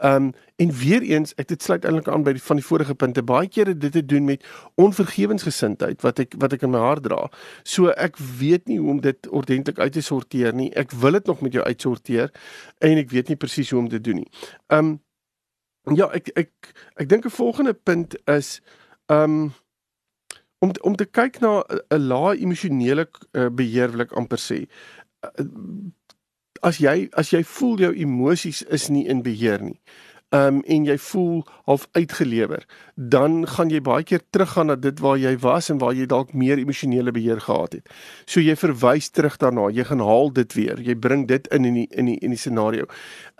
Um, 0.05 0.31
en 0.55 0.71
weer 0.71 1.01
eens 1.01 1.33
ek 1.41 1.49
dit 1.49 1.63
sluit 1.63 1.85
eintlik 1.85 2.07
aan 2.07 2.23
by 2.23 2.35
die 2.37 2.43
van 2.43 2.61
die 2.61 2.65
vorige 2.65 2.93
punte 2.95 3.23
baie 3.25 3.49
kere 3.49 3.73
dit 3.73 3.91
te 3.91 4.05
doen 4.05 4.27
met 4.29 4.45
onvergewensgesindheid 4.77 6.05
wat 6.05 6.21
ek 6.21 6.37
wat 6.37 6.53
ek 6.53 6.67
in 6.67 6.75
my 6.75 6.83
hart 6.83 7.03
dra. 7.09 7.25
So 7.63 7.89
ek 7.97 8.21
weet 8.39 8.69
nie 8.69 8.77
hoe 8.77 8.93
om 8.93 9.01
dit 9.01 9.29
ordentlik 9.33 9.81
uit 9.81 9.97
te 9.97 10.05
sorteer 10.05 10.53
nie. 10.53 10.69
Ek 10.77 10.93
wil 10.93 11.17
dit 11.17 11.25
nog 11.25 11.41
met 11.41 11.57
jou 11.57 11.65
uitsorteer 11.65 12.29
en 12.85 13.01
ek 13.01 13.09
weet 13.09 13.33
nie 13.33 13.39
presies 13.39 13.73
hoe 13.73 13.81
om 13.81 13.89
dit 13.89 14.03
doen 14.03 14.21
nie. 14.21 14.29
Um, 14.69 14.99
ja, 15.89 16.05
ek 16.13 16.29
ek 16.37 16.73
ek 17.01 17.09
dink 17.09 17.25
'n 17.25 17.33
volgende 17.33 17.73
punt 17.73 18.13
is 18.29 18.61
um, 19.09 19.51
om 20.59 20.73
om 20.81 20.95
te 20.95 21.05
kyk 21.05 21.39
na 21.41 21.63
'n 21.67 22.07
lae 22.07 22.37
emosionele 22.37 23.07
uh, 23.33 23.49
beheer 23.49 23.91
wil 23.91 24.05
ek 24.07 24.15
amper 24.17 24.41
sê. 24.41 24.59
Uh, 25.23 25.45
as 26.61 26.79
jy 26.83 27.09
as 27.13 27.31
jy 27.33 27.43
voel 27.43 27.77
jou 27.85 27.93
emosies 27.95 28.61
is 28.67 28.89
nie 28.89 29.07
in 29.07 29.23
beheer 29.23 29.61
nie. 29.63 29.79
Um 30.29 30.59
en 30.61 30.83
jy 30.85 30.97
voel 31.01 31.45
half 31.65 31.87
uitgelewer, 31.97 32.65
dan 32.95 33.47
gaan 33.47 33.71
jy 33.73 33.79
baie 33.81 34.03
keer 34.05 34.21
teruggaan 34.29 34.69
na 34.69 34.75
dit 34.77 34.99
waar 35.01 35.17
jy 35.17 35.31
was 35.41 35.71
en 35.73 35.79
waar 35.81 35.95
jy 35.97 36.05
dalk 36.05 36.35
meer 36.37 36.61
emosionele 36.61 37.11
beheer 37.11 37.41
gehad 37.41 37.73
het. 37.79 37.89
So 38.29 38.37
jy 38.41 38.53
verwys 38.55 39.09
terug 39.09 39.39
daarna, 39.41 39.71
jy 39.73 39.87
gaan 39.89 40.03
haal 40.05 40.29
dit 40.33 40.53
weer. 40.53 40.77
Jy 40.85 40.95
bring 41.01 41.25
dit 41.27 41.47
in 41.49 41.65
in 41.65 41.73
die 41.73 41.87
in 41.89 42.05
die 42.05 42.19
in 42.21 42.35
die 42.35 42.37
scenario. 42.37 42.85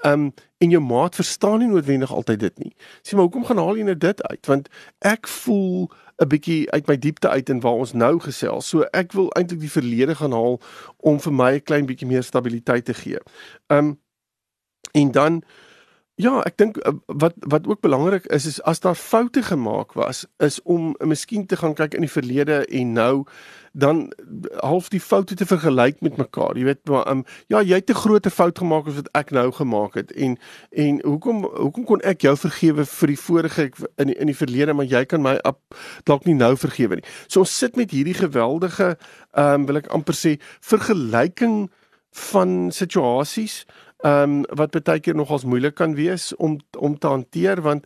Um 0.03 0.31
en 0.57 0.73
jou 0.73 0.81
maat 0.81 1.15
verstaan 1.15 1.59
nie 1.59 1.69
noodwendig 1.69 2.11
altyd 2.11 2.39
dit 2.39 2.57
nie. 2.59 2.73
Sê 3.05 3.15
maar 3.15 3.29
hoekom 3.29 3.45
gaan 3.45 3.61
haal 3.61 3.77
jy 3.77 3.85
nou 3.87 3.97
dit 3.97 4.23
uit? 4.23 4.45
Want 4.47 4.67
ek 5.05 5.27
voel 5.27 5.91
'n 6.19 6.27
bietjie 6.27 6.71
uit 6.71 6.87
my 6.87 6.97
diepte 6.97 7.29
uit 7.29 7.49
en 7.49 7.59
waar 7.59 7.79
ons 7.85 7.93
nou 7.93 8.19
gesels. 8.19 8.67
So 8.67 8.83
ek 8.93 9.13
wil 9.13 9.29
eintlik 9.37 9.59
die 9.59 9.71
verlede 9.71 10.15
gaan 10.15 10.31
haal 10.31 10.59
om 10.97 11.19
vir 11.19 11.33
my 11.33 11.53
'n 11.53 11.63
klein 11.63 11.85
bietjie 11.85 12.07
meer 12.07 12.23
stabiliteit 12.23 12.85
te 12.85 12.93
gee. 12.93 13.19
Um 13.67 13.99
en 14.93 15.11
dan 15.11 15.43
Ja, 16.19 16.41
ek 16.43 16.57
dink 16.59 16.77
eh, 16.83 16.91
wat 17.07 17.37
wat 17.47 17.67
ook 17.67 17.79
belangrik 17.79 18.25
is 18.27 18.45
is 18.45 18.57
as 18.67 18.81
daar 18.83 18.95
foute 18.99 19.39
gemaak 19.43 19.93
was, 19.95 20.25
is 20.43 20.59
om 20.63 20.91
miskien 20.99 21.45
te 21.47 21.55
gaan 21.55 21.77
kyk 21.79 21.95
in 21.95 22.03
die 22.03 22.11
verlede 22.11 22.65
en 22.65 22.91
nou 22.93 23.13
dan 23.71 24.01
half 24.59 24.89
die 24.91 24.99
foute 24.99 25.37
te 25.39 25.47
vergelyk 25.47 26.01
met 26.03 26.17
mekaar. 26.19 26.57
Jy 26.59 26.65
weet, 26.67 26.81
maar 26.91 27.07
um, 27.07 27.23
ja, 27.47 27.61
jy 27.63 27.79
het 27.79 27.89
'n 27.89 28.01
groter 28.03 28.31
fout 28.31 28.59
gemaak 28.59 28.87
as 28.87 28.99
wat 28.99 29.09
ek 29.15 29.31
nou 29.31 29.51
gemaak 29.51 29.95
het 29.95 30.11
en 30.11 30.37
en 30.75 30.99
hoekom 31.05 31.45
hoekom 31.55 31.85
kon 31.85 32.01
ek 32.01 32.21
jou 32.21 32.35
vergewe 32.37 32.85
vir 32.85 33.07
die 33.07 33.19
vorige 33.19 33.71
in 33.95 34.07
die, 34.07 34.15
in 34.15 34.27
die 34.27 34.39
verlede, 34.43 34.73
maar 34.73 34.91
jy 34.91 35.05
kan 35.05 35.21
my 35.21 35.39
dalk 36.03 36.25
nie 36.25 36.35
nou 36.35 36.57
vergewe 36.57 36.95
nie. 36.95 37.07
So 37.27 37.39
ons 37.39 37.57
sit 37.57 37.75
met 37.75 37.91
hierdie 37.91 38.19
geweldige 38.19 38.97
ehm 39.31 39.61
um, 39.61 39.65
wil 39.65 39.77
ek 39.77 39.87
amper 39.87 40.15
sê 40.15 40.35
vergelyking 40.59 41.69
van 42.11 42.71
situasies 42.71 43.65
ehm 43.99 44.31
um, 44.31 44.45
wat 44.55 44.83
baie 44.83 44.99
keer 44.99 45.15
nogals 45.15 45.43
moeilik 45.43 45.75
kan 45.75 45.95
wees 45.95 46.35
om 46.35 46.59
om 46.77 46.97
te 46.97 47.07
hanteer 47.07 47.61
want 47.61 47.85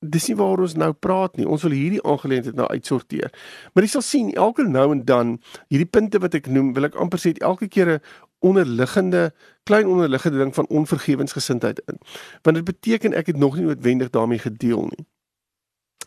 dis 0.00 0.30
nie 0.30 0.36
waar 0.36 0.60
ons 0.64 0.74
nou 0.80 0.92
praat 0.92 1.36
nie. 1.36 1.46
Ons 1.46 1.62
wil 1.66 1.74
hierdie 1.76 2.00
aangeleentheid 2.08 2.56
nou 2.56 2.66
uitsorteer. 2.72 3.28
Maar 3.74 3.84
jy 3.84 3.90
sal 3.92 4.04
sien 4.04 4.32
elke 4.32 4.64
nou 4.64 4.86
en 4.94 5.04
dan 5.04 5.34
hierdie 5.68 5.88
punte 5.88 6.18
wat 6.24 6.34
ek 6.34 6.48
noem, 6.48 6.72
wil 6.72 6.88
ek 6.88 6.96
amper 6.96 7.20
sê 7.20 7.34
elke 7.36 7.68
keer 7.68 7.98
'n 7.98 8.00
onderliggende 8.40 9.32
klein 9.68 9.86
onderliggende 9.86 10.38
ding 10.38 10.54
van 10.54 10.66
onvergewensgesindheid 10.68 11.82
in. 11.86 12.00
Want 12.42 12.56
dit 12.56 12.64
beteken 12.64 13.12
ek 13.12 13.26
het 13.26 13.36
nog 13.36 13.56
nie 13.56 13.64
noodwendig 13.64 14.10
daarmee 14.10 14.38
gedeel 14.38 14.88
nie. 14.88 15.06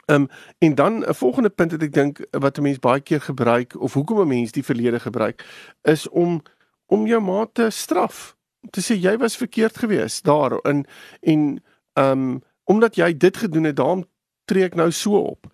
Ehm 0.06 0.22
um, 0.22 0.28
en 0.60 0.76
dan 0.76 1.06
'n 1.06 1.14
volgende 1.14 1.50
punt 1.50 1.72
wat 1.72 1.82
ek 1.82 1.94
dink 1.94 2.26
wat 2.32 2.58
'n 2.58 2.62
mens 2.62 2.80
baie 2.80 3.02
keer 3.02 3.22
gebruik 3.22 3.76
of 3.80 3.94
hoekom 3.94 4.22
'n 4.22 4.28
mens 4.28 4.52
die 4.52 4.64
verlede 4.64 5.00
gebruik 5.00 5.46
is 5.82 6.10
om 6.10 6.42
om 6.88 7.08
jou 7.08 7.22
maat 7.22 7.54
te 7.54 7.70
straf 7.70 8.36
te 8.72 8.82
sê 8.82 8.96
jy 8.96 9.18
was 9.18 9.38
verkeerd 9.38 9.78
geweest 9.78 10.24
daar 10.26 10.60
in 10.64 10.86
en 11.22 11.62
Ehm 11.94 12.20
um, 12.20 12.42
omdat 12.64 12.96
jy 12.96 13.18
dit 13.18 13.38
gedoen 13.38 13.64
het, 13.64 13.76
daarom 13.76 14.06
tree 14.46 14.64
ek 14.64 14.76
nou 14.76 14.92
so 14.92 15.18
op. 15.18 15.48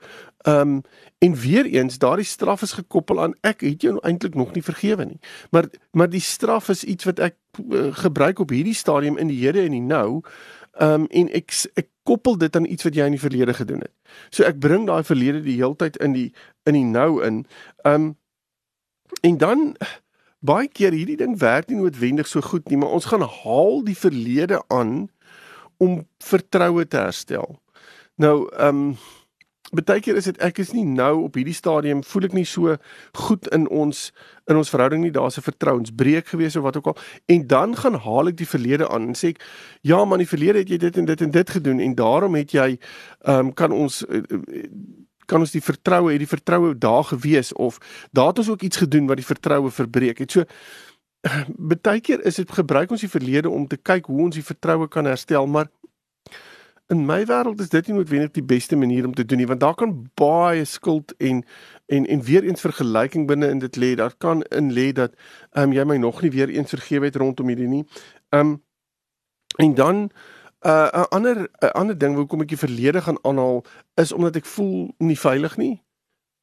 Ehm 0.48 0.60
um, 0.60 0.82
en 1.18 1.34
weer 1.36 1.66
eens 1.66 1.98
daardie 1.98 2.26
straf 2.26 2.62
is 2.62 2.72
gekoppel 2.72 3.22
aan 3.22 3.34
ek 3.42 3.62
het 3.62 3.82
jou 3.82 3.98
eintlik 4.00 4.36
nog 4.36 4.54
nie 4.54 4.64
vergewe 4.64 5.06
nie. 5.06 5.20
Maar 5.52 5.68
maar 5.92 6.10
die 6.10 6.22
straf 6.22 6.70
is 6.70 6.84
iets 6.84 7.04
wat 7.04 7.20
ek 7.20 7.36
uh, 7.72 7.90
gebruik 7.92 8.40
op 8.40 8.50
hierdie 8.50 8.74
stadium 8.74 9.18
in 9.18 9.28
die 9.28 9.42
hede 9.46 9.62
en 9.62 9.72
die 9.72 9.82
nou. 9.82 10.22
Ehm 10.78 11.02
um, 11.02 11.08
en 11.08 11.32
ek 11.34 11.52
ek 11.74 11.90
koppel 12.04 12.38
dit 12.38 12.56
aan 12.56 12.66
iets 12.66 12.84
wat 12.84 12.96
jy 12.96 13.06
in 13.06 13.18
die 13.18 13.26
verlede 13.28 13.54
gedoen 13.54 13.84
het. 13.84 13.94
So 14.30 14.44
ek 14.44 14.60
bring 14.60 14.88
daai 14.88 15.04
verlede 15.04 15.42
die 15.42 15.60
heeltyd 15.60 15.98
in 15.98 16.14
die 16.14 16.32
in 16.64 16.74
die 16.74 16.86
nou 16.86 17.26
in. 17.26 17.46
Ehm 17.84 17.94
um, 17.94 18.16
en 19.22 19.38
dan 19.38 19.76
baie 20.40 20.68
keer 20.68 20.96
hierdie 20.96 21.18
ding 21.20 21.38
werk 21.40 21.70
nie 21.70 21.80
noodwendig 21.80 22.28
so 22.28 22.42
goed 22.42 22.70
nie, 22.70 22.78
maar 22.80 22.96
ons 22.96 23.10
gaan 23.12 23.22
haal 23.22 23.82
die 23.84 23.98
verlede 23.98 24.62
aan 24.68 25.10
om 25.78 26.04
vertroue 26.24 26.88
te 26.88 26.98
herstel. 26.98 27.60
Nou, 28.20 28.50
ehm 28.56 28.92
um, 28.92 28.98
baie 29.70 30.02
keer 30.02 30.18
is 30.18 30.26
dit 30.26 30.38
ek 30.42 30.60
is 30.64 30.72
nie 30.74 30.86
nou 30.86 31.26
op 31.28 31.36
hierdie 31.38 31.54
stadium 31.54 32.02
voel 32.04 32.26
ek 32.26 32.34
nie 32.34 32.46
so 32.48 32.76
goed 33.28 33.48
in 33.54 33.68
ons 33.70 34.10
in 34.50 34.58
ons 34.58 34.72
verhouding 34.74 35.04
nie 35.04 35.14
daar's 35.14 35.38
'n 35.38 35.46
vertrouensbreuk 35.46 36.28
gewees 36.28 36.56
of 36.56 36.64
wat 36.64 36.78
ook 36.78 36.88
al 36.88 36.98
en 37.28 37.48
dan 37.48 37.76
gaan 37.76 37.94
haal 37.94 38.28
ek 38.30 38.38
die 38.38 38.50
verlede 38.50 38.90
aan 38.90 39.08
en 39.08 39.16
sê 39.16 39.30
ek 39.30 39.44
ja 39.82 40.06
man 40.06 40.20
die 40.20 40.28
verlede 40.28 40.60
het 40.60 40.70
jy 40.70 40.78
dit 40.78 40.98
en 40.98 41.06
dit 41.06 41.22
en 41.22 41.32
dit 41.32 41.50
gedoen 41.50 41.80
en 41.80 41.96
daarom 41.96 42.36
het 42.36 42.52
jy 42.52 42.80
ehm 43.22 43.46
um, 43.46 43.54
kan 43.54 43.72
ons 43.72 44.06
uh, 44.10 44.24
kan 45.30 45.46
ons 45.46 45.56
die 45.56 45.64
vertroue 45.64 46.14
het 46.14 46.24
die 46.24 46.34
vertroue 46.34 46.76
daar 46.78 47.06
gewees 47.12 47.54
of 47.54 47.80
daar 48.12 48.34
het 48.34 48.44
ons 48.44 48.54
ook 48.56 48.68
iets 48.68 48.84
gedoen 48.84 49.10
wat 49.10 49.22
die 49.22 49.30
vertroue 49.30 49.72
verbreek 49.72 50.24
het 50.26 50.38
so 50.38 50.46
baie 51.88 52.00
keer 52.02 52.24
is 52.26 52.42
dit 52.42 52.58
gebruik 52.60 52.92
ons 52.96 53.06
die 53.06 53.12
verlede 53.12 53.50
om 53.50 53.68
te 53.68 53.78
kyk 53.78 54.12
hoe 54.12 54.24
ons 54.30 54.40
die 54.40 54.46
vertroue 54.46 54.88
kan 54.88 55.10
herstel 55.10 55.48
maar 55.48 55.72
in 56.90 57.06
my 57.06 57.22
wêreld 57.30 57.60
is 57.62 57.70
dit 57.70 57.90
nie 57.90 58.00
noodwendig 58.00 58.32
die 58.34 58.48
beste 58.50 58.78
manier 58.80 59.06
om 59.06 59.14
te 59.14 59.26
doen 59.26 59.38
nie 59.44 59.50
want 59.50 59.62
daar 59.62 59.78
kan 59.78 59.94
baie 60.18 60.66
skuld 60.66 61.14
en 61.18 61.44
en 61.90 62.06
en 62.06 62.22
weer 62.22 62.44
eens 62.44 62.62
vergelyking 62.62 63.28
binne 63.28 63.50
in 63.50 63.60
dit 63.60 63.78
lê 63.78 63.94
daar 63.96 64.16
kan 64.18 64.42
in 64.42 64.74
lê 64.74 64.92
dat 64.94 65.14
ehm 65.52 65.70
um, 65.70 65.74
jy 65.74 65.86
my 65.86 65.98
nog 65.98 66.22
nie 66.22 66.32
weer 66.32 66.50
eens 66.50 66.70
vergewe 66.70 67.06
het 67.10 67.16
rondom 67.16 67.48
hierdie 67.48 67.68
nie. 67.68 67.86
Ehm 68.30 68.48
um, 68.48 68.58
en 69.58 69.74
dan 69.76 70.10
'n 70.66 70.70
uh, 70.70 71.06
ander 71.10 71.48
'n 71.62 71.72
ander 71.74 71.98
ding 71.98 72.16
hoekom 72.16 72.42
ek 72.42 72.52
die 72.52 72.58
verlede 72.58 73.02
gaan 73.02 73.22
aanhaal 73.24 73.64
is 73.96 74.12
omdat 74.12 74.36
ek 74.36 74.46
voel 74.46 74.92
nie 74.98 75.20
veilig 75.20 75.58
nie. 75.58 75.76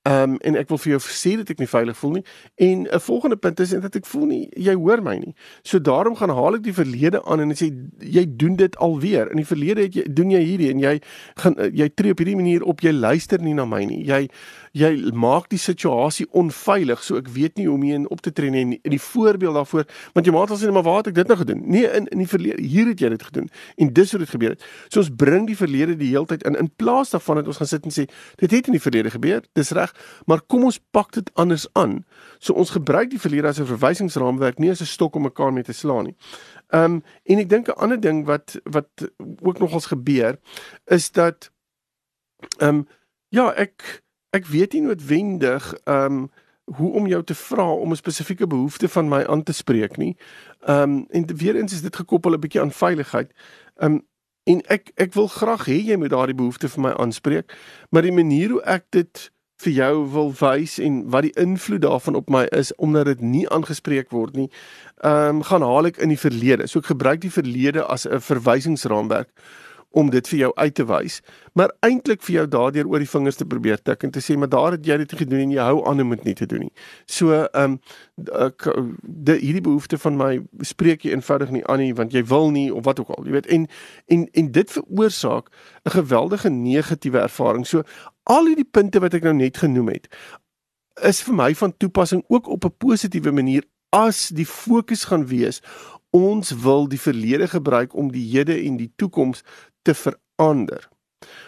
Ehm 0.06 0.30
um, 0.30 0.36
en 0.46 0.56
ek 0.56 0.68
wil 0.70 0.78
vir 0.78 0.92
jou 0.92 1.00
sê 1.02 1.32
dat 1.40 1.48
ek 1.50 1.58
nie 1.58 1.66
veilig 1.66 1.96
voel 1.98 2.12
nie. 2.18 2.24
En 2.62 2.86
'n 2.86 3.00
volgende 3.00 3.36
punt 3.36 3.60
is 3.60 3.70
dat 3.70 3.96
ek 3.96 4.06
voel 4.06 4.26
nie 4.26 4.48
jy 4.54 4.74
hoor 4.74 5.02
my 5.02 5.16
nie. 5.18 5.34
So 5.62 5.80
daarom 5.80 6.14
gaan 6.16 6.30
haal 6.30 6.54
ek 6.54 6.62
die 6.62 6.74
verlede 6.74 7.24
aan 7.24 7.40
en 7.40 7.50
sê 7.50 7.74
jy 7.98 8.24
doen 8.36 8.56
dit 8.56 8.76
alweer. 8.76 9.30
In 9.30 9.36
die 9.36 9.46
verlede 9.46 9.82
het 9.82 9.94
jy 9.94 10.04
doen 10.08 10.30
jy 10.30 10.42
hierdie 10.44 10.70
en 10.70 10.78
jy 10.78 11.00
gaan 11.34 11.54
jy 11.72 11.88
tree 11.94 12.10
op 12.10 12.18
hierdie 12.18 12.36
manier 12.36 12.62
op 12.62 12.80
jy 12.80 12.92
luister 12.92 13.42
nie 13.42 13.54
na 13.54 13.64
my 13.64 13.84
nie. 13.84 14.04
Jy 14.06 14.28
jy 14.76 15.10
maak 15.16 15.48
die 15.52 15.60
situasie 15.60 16.26
onveilig 16.36 17.02
so 17.04 17.16
ek 17.20 17.30
weet 17.32 17.56
nie 17.56 17.66
hoe 17.66 17.76
om 17.78 17.84
hier 17.86 18.02
op 18.12 18.20
te 18.24 18.32
tree 18.32 18.52
nie 18.52 18.76
in 18.76 18.92
die 18.92 19.00
voorbeeld 19.00 19.56
daarvoor 19.56 19.86
want 20.14 20.28
jy 20.28 20.34
maak 20.36 20.52
al 20.52 20.60
sê 20.60 20.72
maar 20.74 20.84
waar 20.84 21.00
het 21.00 21.12
ek 21.12 21.18
dit 21.20 21.32
nou 21.32 21.38
gedoen 21.40 21.62
nee 21.64 21.88
in 21.88 22.08
in 22.12 22.20
die 22.20 22.28
verlede 22.28 22.62
hier 22.62 22.90
het 22.90 23.00
jy 23.00 23.10
dit 23.14 23.24
gedoen 23.30 23.48
en 23.80 23.92
dis 23.96 24.12
hoe 24.12 24.20
dit 24.20 24.32
gebeur 24.34 24.52
het 24.56 24.66
so 24.88 25.00
ons 25.00 25.12
bring 25.22 25.48
die 25.48 25.56
verlede 25.56 25.96
die 25.96 26.10
heeltyd 26.12 26.44
in 26.48 26.58
in 26.60 26.68
plaas 26.82 27.14
daarvan 27.14 27.40
dat 27.40 27.48
ons 27.52 27.62
gaan 27.62 27.72
sit 27.72 27.88
en 27.88 27.94
sê 27.94 28.04
dit 28.42 28.56
het 28.58 28.68
in 28.68 28.76
die 28.76 28.82
verlede 28.82 29.14
gebeur 29.16 29.44
dis 29.56 29.72
reg 29.76 29.95
maar 30.26 30.40
kom 30.46 30.64
ons 30.64 30.80
pak 30.90 31.12
dit 31.12 31.30
anders 31.34 31.66
aan 31.72 32.04
so 32.38 32.52
ons 32.52 32.70
gebruik 32.70 33.10
die 33.10 33.20
verlede 33.20 33.48
as 33.48 33.60
'n 33.60 33.66
verwysingsraamwerk 33.66 34.58
nie 34.58 34.70
as 34.70 34.80
'n 34.80 34.86
stok 34.86 35.16
om 35.16 35.22
mekaar 35.22 35.52
mee 35.52 35.64
te 35.64 35.72
slaan 35.72 36.04
nie 36.04 36.16
ehm 36.68 36.84
um, 36.84 37.02
en 37.24 37.38
ek 37.38 37.48
dink 37.48 37.68
'n 37.68 37.80
ander 37.80 38.00
ding 38.00 38.26
wat 38.26 38.60
wat 38.64 38.88
ook 39.42 39.58
nogals 39.58 39.86
gebeur 39.86 40.38
is 40.84 41.10
dat 41.12 41.50
ehm 42.58 42.68
um, 42.68 42.88
ja 43.28 43.52
ek 43.54 44.02
ek 44.30 44.46
weet 44.46 44.72
nie 44.72 44.82
noodwendig 44.82 45.74
ehm 45.84 46.12
um, 46.12 46.30
hoe 46.66 46.92
om 46.92 47.06
jou 47.06 47.22
te 47.24 47.34
vra 47.34 47.70
om 47.72 47.90
'n 47.90 47.96
spesifieke 47.96 48.46
behoefte 48.46 48.88
van 48.88 49.08
my 49.08 49.24
aan 49.24 49.42
te 49.42 49.52
spreek 49.52 49.96
nie. 49.96 50.16
Ehm 50.60 50.82
um, 50.82 51.06
en 51.10 51.36
weer 51.36 51.56
eens 51.56 51.72
is 51.72 51.82
dit 51.82 51.96
gekoppel 51.96 52.32
'n 52.32 52.40
bietjie 52.40 52.60
aan 52.60 52.72
veiligheid. 52.72 53.32
Ehm 53.76 53.92
um, 53.92 54.06
en 54.42 54.62
ek 54.66 54.90
ek 54.94 55.12
wil 55.12 55.26
graag 55.26 55.66
hê 55.66 55.78
jy 55.82 55.96
moet 55.96 56.10
daardie 56.10 56.34
behoefte 56.34 56.68
vir 56.68 56.80
my 56.80 56.92
aanspreek, 56.92 57.56
maar 57.90 58.02
die 58.02 58.12
manier 58.12 58.50
hoe 58.50 58.62
ek 58.62 58.84
dit 58.90 59.30
vir 59.62 59.72
jou 59.72 59.92
wil 60.12 60.32
wys 60.40 60.78
en 60.78 61.02
wat 61.10 61.26
die 61.26 61.34
invloed 61.40 61.82
daarvan 61.82 62.14
op 62.14 62.30
my 62.30 62.44
is 62.52 62.74
omdat 62.76 63.06
dit 63.06 63.20
nie 63.20 63.44
aangespreek 63.48 64.10
word 64.10 64.36
nie, 64.36 64.50
ehm 65.04 65.36
um, 65.36 65.42
gaan 65.42 65.62
haal 65.62 65.86
ek 65.86 66.00
in 66.02 66.12
die 66.12 66.20
verlede. 66.20 66.66
So 66.68 66.78
ek 66.84 66.92
gebruik 66.92 67.20
die 67.20 67.32
verlede 67.32 67.84
as 67.84 68.06
'n 68.06 68.20
verwysingsraamwerk 68.20 69.30
om 69.96 70.10
dit 70.10 70.28
vir 70.28 70.38
jou 70.38 70.50
uit 70.54 70.74
te 70.74 70.84
wys, 70.84 71.20
maar 71.56 71.72
eintlik 71.86 72.22
vir 72.26 72.34
jou 72.34 72.44
daardeur 72.52 72.88
oor 72.90 73.00
die 73.00 73.08
vingers 73.08 73.38
te 73.40 73.46
probeer 73.48 73.80
tik 73.80 74.04
en 74.04 74.10
te 74.12 74.20
sê 74.20 74.36
maar 74.36 74.50
daar 74.52 74.76
het 74.76 74.84
jy 74.86 74.96
dit 74.96 75.12
gedoen 75.22 75.46
en 75.46 75.54
jy 75.54 75.68
hou 75.70 75.78
aan 75.88 76.00
om 76.04 76.10
dit 76.10 76.24
nie 76.24 76.34
te 76.34 76.46
doen 76.46 76.66
nie. 76.66 76.72
So 77.06 77.32
ehm 77.32 77.78
um, 77.78 77.78
ek 78.32 78.68
die 79.02 79.38
hierdie 79.40 79.64
behoefte 79.64 79.98
van 79.98 80.16
my 80.16 80.30
spreek 80.64 81.04
jy 81.04 81.12
eenvoudig 81.12 81.50
nie 81.50 81.64
aan 81.68 81.80
nie 81.80 81.94
want 81.96 82.12
jy 82.12 82.24
wil 82.28 82.50
nie 82.50 82.68
of 82.74 82.84
wat 82.84 83.00
ook 83.00 83.14
al, 83.16 83.24
jy 83.24 83.38
weet 83.38 83.48
en 83.52 83.66
en 84.12 84.28
en 84.32 84.52
dit 84.52 84.76
veroorsaak 84.76 85.50
'n 85.84 85.96
geweldige 85.96 86.50
negatiewe 86.50 87.18
ervaring. 87.18 87.66
So 87.66 87.82
al 88.26 88.46
hierdie 88.50 88.70
punte 88.70 89.00
wat 89.00 89.14
ek 89.14 89.24
nou 89.28 89.34
net 89.34 89.56
genoem 89.62 89.88
het 89.94 90.10
is 91.04 91.22
vir 91.26 91.34
my 91.36 91.50
van 91.54 91.76
toepassing 91.76 92.24
ook 92.28 92.48
op 92.48 92.64
'n 92.64 92.76
positiewe 92.78 93.32
manier 93.32 93.64
as 93.92 94.28
die 94.28 94.46
fokus 94.46 95.04
gaan 95.04 95.26
wees 95.26 95.60
ons 96.10 96.50
wil 96.50 96.86
die 96.88 97.00
verlede 97.00 97.48
gebruik 97.48 97.94
om 97.94 98.12
die 98.12 98.24
hede 98.30 98.56
en 98.64 98.76
die 98.76 98.92
toekoms 98.96 99.42
te 99.82 99.94
verander. 99.94 100.88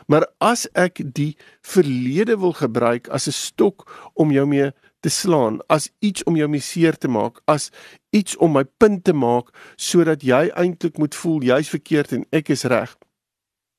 Maar 0.06 0.26
as 0.40 0.66
ek 0.74 1.00
die 1.14 1.36
verlede 1.62 2.38
wil 2.40 2.52
gebruik 2.52 3.08
as 3.08 3.28
'n 3.28 3.36
stok 3.36 4.10
om 4.14 4.32
jou 4.32 4.46
mee 4.46 4.72
te 5.00 5.08
slaan, 5.08 5.60
as 5.68 5.90
iets 6.00 6.24
om 6.24 6.36
jou 6.36 6.48
mee 6.48 6.60
seer 6.60 6.96
te 6.98 7.08
maak, 7.08 7.40
as 7.46 7.70
iets 8.10 8.36
om 8.36 8.52
my 8.52 8.64
punt 8.64 9.04
te 9.04 9.12
maak 9.12 9.54
sodat 9.76 10.22
jy 10.22 10.48
eintlik 10.48 10.98
moet 10.98 11.14
voel 11.14 11.42
jy's 11.42 11.68
verkeerd 11.68 12.12
en 12.12 12.24
ek 12.32 12.48
is 12.48 12.64
reg. 12.64 12.96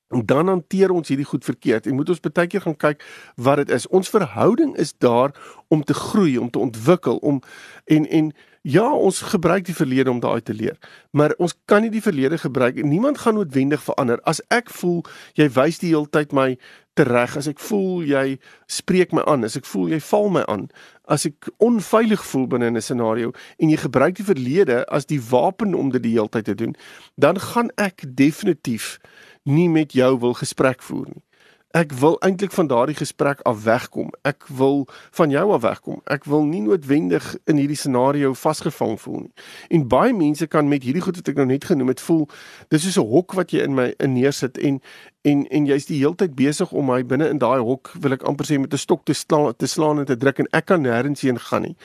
En 0.09 0.25
dan 0.25 0.47
hanteer 0.47 0.89
ons 0.89 1.07
hierdie 1.07 1.27
goed 1.27 1.45
verkeerd 1.45 1.85
en 1.87 1.95
moet 1.95 2.09
ons 2.09 2.21
baie 2.25 2.47
keer 2.47 2.61
gaan 2.61 2.77
kyk 2.77 3.03
wat 3.35 3.61
dit 3.61 3.69
is. 3.69 3.87
Ons 3.87 4.09
verhouding 4.09 4.75
is 4.77 4.95
daar 4.97 5.35
om 5.67 5.83
te 5.83 5.93
groei, 5.93 6.37
om 6.37 6.49
te 6.49 6.59
ontwikkel, 6.59 7.17
om 7.17 7.41
en 7.85 8.07
en 8.07 8.31
Ja, 8.61 8.89
ons 8.91 9.21
gebruik 9.31 9.63
die 9.69 9.75
verlede 9.75 10.11
om 10.11 10.19
daai 10.19 10.41
te 10.43 10.53
leer, 10.53 10.75
maar 11.15 11.31
ons 11.39 11.53
kan 11.65 11.79
nie 11.81 11.91
die 11.93 12.03
verlede 12.03 12.37
gebruik. 12.37 12.75
Niemand 12.83 13.17
gaan 13.17 13.37
noodwendig 13.39 13.79
verander. 13.83 14.19
As 14.27 14.41
ek 14.51 14.67
voel 14.69 14.99
jy 15.39 15.47
wys 15.55 15.79
die 15.79 15.93
hele 15.93 16.09
tyd 16.11 16.35
my 16.35 16.57
tereg, 16.99 17.37
as 17.39 17.47
ek 17.47 17.61
voel 17.63 18.03
jy 18.03 18.35
spreek 18.67 19.15
my 19.15 19.23
aan, 19.31 19.47
as 19.47 19.55
ek 19.55 19.63
voel 19.69 19.93
jy 19.95 20.01
val 20.03 20.27
my 20.35 20.43
aan, 20.51 20.67
as 21.07 21.23
ek 21.29 21.47
onveilig 21.63 22.25
voel 22.33 22.49
binne 22.51 22.67
'n 22.69 22.81
scenario 22.81 23.31
en 23.59 23.69
jy 23.69 23.77
gebruik 23.79 24.19
die 24.19 24.27
verlede 24.27 24.83
as 24.91 25.05
die 25.05 25.21
wapen 25.31 25.73
om 25.73 25.89
dit 25.89 26.03
die 26.03 26.19
hele 26.19 26.29
tyd 26.29 26.45
te 26.45 26.55
doen, 26.55 26.75
dan 27.15 27.39
gaan 27.39 27.71
ek 27.77 28.03
definitief 28.05 28.99
nie 29.43 29.69
met 29.69 29.93
jou 29.93 30.19
wil 30.19 30.33
gesprek 30.33 30.81
voer 30.81 31.07
nie. 31.07 31.23
Ek 31.69 31.91
wil 31.93 32.15
eintlik 32.25 32.49
van 32.51 32.67
daardie 32.67 32.95
gesprek 32.97 33.41
af 33.45 33.63
wegkom. 33.63 34.07
Ek 34.25 34.47
wil 34.47 34.87
van 35.11 35.29
jou 35.29 35.51
af 35.53 35.61
wegkom. 35.61 35.99
Ek 36.09 36.23
wil 36.25 36.47
nie 36.49 36.63
noodwendig 36.65 37.35
in 37.45 37.59
hierdie 37.61 37.77
scenario 37.77 38.31
vasgevang 38.33 38.95
voel 38.97 39.19
nie. 39.19 39.33
En 39.77 39.83
baie 39.87 40.13
mense 40.13 40.47
kan 40.47 40.65
met 40.67 40.81
hierdie 40.83 41.03
goed 41.05 41.19
wat 41.21 41.27
ek 41.29 41.37
nou 41.37 41.45
net 41.45 41.67
genoem 41.69 41.91
het 41.93 42.01
voel, 42.01 42.25
dis 42.73 42.81
soos 42.81 42.97
'n 42.97 43.05
hok 43.11 43.35
wat 43.37 43.51
jy 43.53 43.61
in 43.61 43.75
my 43.75 43.93
in 43.99 44.13
neersit 44.13 44.57
en 44.57 44.81
en 45.21 45.45
en 45.47 45.65
jy's 45.65 45.85
die 45.85 45.99
hele 45.99 46.15
tyd 46.15 46.33
besig 46.35 46.71
om 46.71 46.85
my 46.85 47.03
binne 47.03 47.29
in 47.29 47.37
daai 47.37 47.61
hok, 47.61 47.91
wil 48.01 48.13
ek 48.13 48.23
amper 48.23 48.45
sê 48.45 48.59
met 48.59 48.73
'n 48.73 48.77
stok 48.77 49.05
te 49.05 49.13
slaan, 49.13 49.53
te 49.55 49.67
slaan 49.67 49.99
en 49.99 50.05
te 50.05 50.17
druk 50.17 50.39
en 50.39 50.47
ek 50.51 50.65
kan 50.65 50.81
nêrens 50.81 51.21
heen 51.21 51.37
gaan 51.37 51.61
nie. 51.61 51.75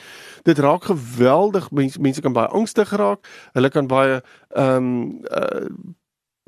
Dit 0.43 0.57
raak 0.57 0.83
geweldig 0.83 1.71
mense 1.71 2.01
mense 2.01 2.21
kan 2.21 2.33
baie 2.33 2.47
angstig 2.47 2.89
raak. 2.89 3.27
Hulle 3.53 3.69
kan 3.69 3.87
baie 3.87 4.23
ehm 4.55 4.77
um, 4.77 5.21
uh 5.29 5.69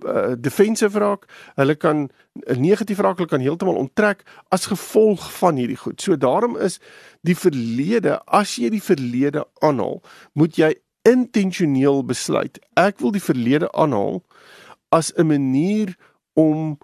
uh, 0.05 0.35
defensive 0.37 0.99
raak. 0.99 1.25
Hulle 1.55 1.75
kan 1.75 2.09
'n 2.33 2.61
negatief 2.61 2.99
raak, 2.99 3.17
hulle 3.17 3.29
kan 3.29 3.41
heeltemal 3.41 3.75
onttrek 3.75 4.23
as 4.49 4.65
gevolg 4.65 5.31
van 5.39 5.55
hierdie 5.55 5.77
goed. 5.77 6.01
So 6.01 6.17
daarom 6.17 6.57
is 6.57 6.79
die 7.21 7.35
verlede, 7.35 8.21
as 8.25 8.55
jy 8.55 8.69
die 8.69 8.83
verlede 8.83 9.45
aanhaal, 9.59 10.01
moet 10.33 10.55
jy 10.55 10.75
intentioneel 11.01 12.05
besluit. 12.05 12.59
Ek 12.75 12.99
wil 12.99 13.11
die 13.11 13.23
verlede 13.23 13.71
aanhaal 13.71 14.23
as 14.89 15.13
'n 15.15 15.27
manier 15.27 15.95
om 16.33 16.77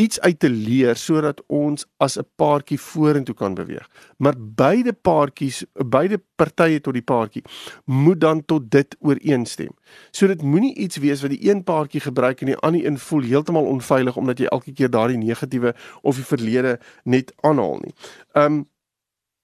iets 0.00 0.20
uit 0.20 0.38
te 0.40 0.48
leer 0.50 0.96
sodat 0.96 1.42
ons 1.46 1.84
as 1.96 2.16
'n 2.18 2.26
paartjie 2.36 2.80
vorentoe 2.80 3.34
kan 3.34 3.54
beweeg. 3.54 3.88
Maar 4.16 4.34
beide 4.38 4.92
paartjies, 4.92 5.64
beide 5.72 6.22
partye 6.36 6.80
tot 6.80 6.92
die 6.92 7.02
paartjie 7.02 7.44
moet 7.84 8.20
dan 8.20 8.44
tot 8.44 8.70
dit 8.70 8.96
ooreenstem. 9.00 9.72
So 10.10 10.26
dit 10.26 10.42
moenie 10.42 10.74
iets 10.74 10.96
wees 10.96 11.20
wat 11.20 11.30
die 11.30 11.50
een 11.50 11.64
paartjie 11.64 12.00
gebruik 12.00 12.40
en 12.40 12.46
die 12.46 12.56
ander 12.56 12.86
een 12.86 12.98
voel 12.98 13.22
heeltemal 13.22 13.64
onveilig 13.64 14.16
omdat 14.16 14.38
jy 14.38 14.46
elke 14.46 14.72
keer 14.72 14.90
daardie 14.90 15.18
negatiewe 15.18 15.74
of 16.02 16.16
die 16.16 16.24
verlede 16.24 16.80
net 17.04 17.32
aanhaal 17.40 17.78
nie. 17.78 17.94
Um 18.32 18.68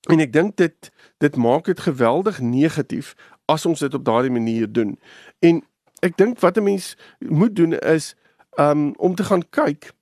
en 0.08 0.20
ek 0.20 0.32
dink 0.32 0.56
dit 0.56 0.90
dit 1.18 1.36
maak 1.36 1.64
dit 1.64 1.80
geweldig 1.80 2.40
negatief 2.40 3.14
as 3.44 3.66
ons 3.66 3.80
dit 3.80 3.94
op 3.94 4.04
daardie 4.04 4.30
manier 4.30 4.72
doen. 4.72 4.98
En 5.38 5.62
ek 6.00 6.16
dink 6.16 6.40
wat 6.40 6.56
'n 6.56 6.62
mens 6.62 6.96
moet 7.18 7.56
doen 7.56 7.72
is 7.72 8.14
um 8.58 8.94
om 8.96 9.14
te 9.14 9.24
gaan 9.24 9.48
kyk 9.50 9.92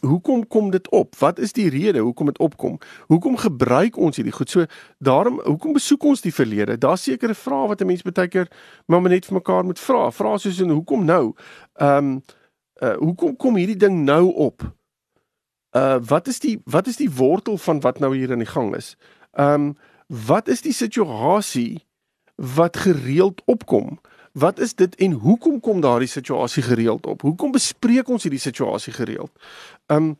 hoekom 0.00 0.46
kom 0.46 0.70
dit 0.70 0.88
op? 0.88 1.16
Wat 1.18 1.38
is 1.38 1.52
die 1.52 1.68
rede 1.70 1.98
hoekom 1.98 2.26
dit 2.26 2.38
opkom? 2.38 2.78
Hoekom 3.06 3.36
gebruik 3.36 3.96
ons 3.96 4.16
hierdie 4.16 4.34
goed? 4.34 4.50
So 4.50 4.64
daarom 4.98 5.40
hoekom 5.44 5.72
besoek 5.72 6.04
ons 6.04 6.20
die 6.20 6.34
verlede? 6.34 6.78
Daar's 6.78 7.02
sekere 7.02 7.34
vrae 7.34 7.68
wat 7.68 7.80
'n 7.80 7.86
mens 7.86 8.02
baie 8.02 8.28
keer 8.28 8.48
maar 8.86 9.00
net 9.00 9.26
vir 9.26 9.34
mekaar 9.34 9.64
moet 9.64 9.78
vra. 9.78 10.10
Vra 10.10 10.38
soos 10.38 10.60
en 10.60 10.70
hoekom 10.70 11.04
nou? 11.04 11.34
Ehm 11.74 11.96
um, 11.96 12.22
uh 12.82 12.96
hoekom 12.96 13.36
kom 13.36 13.56
hierdie 13.56 13.76
ding 13.76 14.04
nou 14.04 14.32
op? 14.34 14.62
Uh 15.76 15.98
wat 16.02 16.28
is 16.28 16.38
die 16.38 16.60
wat 16.64 16.86
is 16.86 16.96
die 16.96 17.10
wortel 17.10 17.58
van 17.58 17.80
wat 17.80 17.98
nou 17.98 18.16
hier 18.16 18.32
aan 18.32 18.44
die 18.44 18.54
gang 18.54 18.76
is? 18.76 18.96
Ehm 19.32 19.52
um, 19.54 19.76
wat 20.26 20.48
is 20.48 20.62
die 20.62 20.72
situasie 20.72 21.86
wat 22.34 22.76
gereeld 22.76 23.42
opkom? 23.44 24.00
Wat 24.32 24.58
is 24.58 24.74
dit 24.74 24.94
en 24.94 25.12
hoekom 25.12 25.60
kom 25.60 25.80
daardie 25.80 26.08
situasie 26.08 26.62
gereeld 26.62 27.06
op? 27.06 27.22
Hoekom 27.22 27.52
bespreek 27.52 28.08
ons 28.08 28.22
hierdie 28.22 28.42
situasie 28.42 28.92
gereeld? 28.92 29.30
Um 29.86 30.16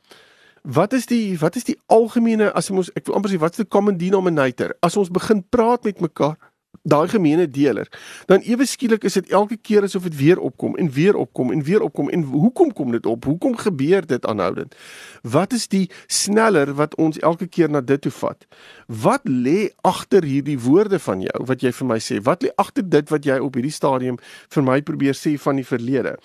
wat 0.62 0.93
is 0.93 1.07
die 1.09 1.38
wat 1.40 1.57
is 1.57 1.64
die 1.64 1.79
algemene 1.88 2.50
as 2.52 2.69
ons 2.71 2.90
ek 2.93 3.07
wil 3.07 3.17
amper 3.17 3.33
sê 3.33 3.38
wat 3.40 3.55
is 3.57 3.62
die 3.62 3.71
common 3.71 3.97
denominator? 3.97 4.75
As 4.85 4.97
ons 5.00 5.09
begin 5.09 5.40
praat 5.49 5.87
met 5.88 6.02
mekaar 6.05 6.37
daai 6.82 7.08
gemeene 7.08 7.46
deler, 7.50 7.88
dan 8.26 8.40
ewe 8.40 8.64
skielik 8.66 9.04
is 9.04 9.18
dit 9.18 9.30
elke 9.30 9.56
keer 9.56 9.84
asof 9.84 10.06
dit 10.08 10.16
weer 10.16 10.38
opkom 10.40 10.76
en 10.80 10.88
weer 10.90 11.16
opkom 11.16 11.52
en 11.52 11.62
weer 11.62 11.82
opkom 11.84 12.08
en 12.08 12.22
hoekom 12.22 12.72
kom 12.72 12.94
dit 12.96 13.06
op? 13.06 13.25
Hoekom 13.25 13.56
gebeur 13.56 14.06
dit 14.06 14.26
aanhoudend? 14.26 14.75
Wat 15.22 15.52
is 15.52 15.68
die 15.68 15.90
sneller 16.06 16.72
wat 16.75 16.96
ons 16.96 17.18
elke 17.18 17.46
keer 17.46 17.70
na 17.70 17.80
dit 17.80 18.00
toe 18.00 18.12
vat? 18.22 18.46
Wat 18.87 19.28
lê 19.28 19.70
agter 19.84 20.25
hierdie 20.25 20.58
woorde 20.58 20.99
van 20.99 21.20
jou 21.20 21.44
wat 21.44 21.62
jy 21.62 21.72
vir 21.72 21.90
my 21.92 22.00
sê? 22.00 22.22
Wat 22.25 22.42
lê 22.44 22.54
agter 22.56 22.88
dit 22.88 23.12
wat 23.12 23.28
jy 23.28 23.38
op 23.38 23.54
hierdie 23.54 23.75
stadium 23.75 24.18
vir 24.54 24.64
my 24.64 24.80
probeer 24.80 25.16
sê 25.16 25.37
van 25.38 25.60
die 25.60 25.68
verlede? 25.68 26.16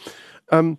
Um 0.53 0.77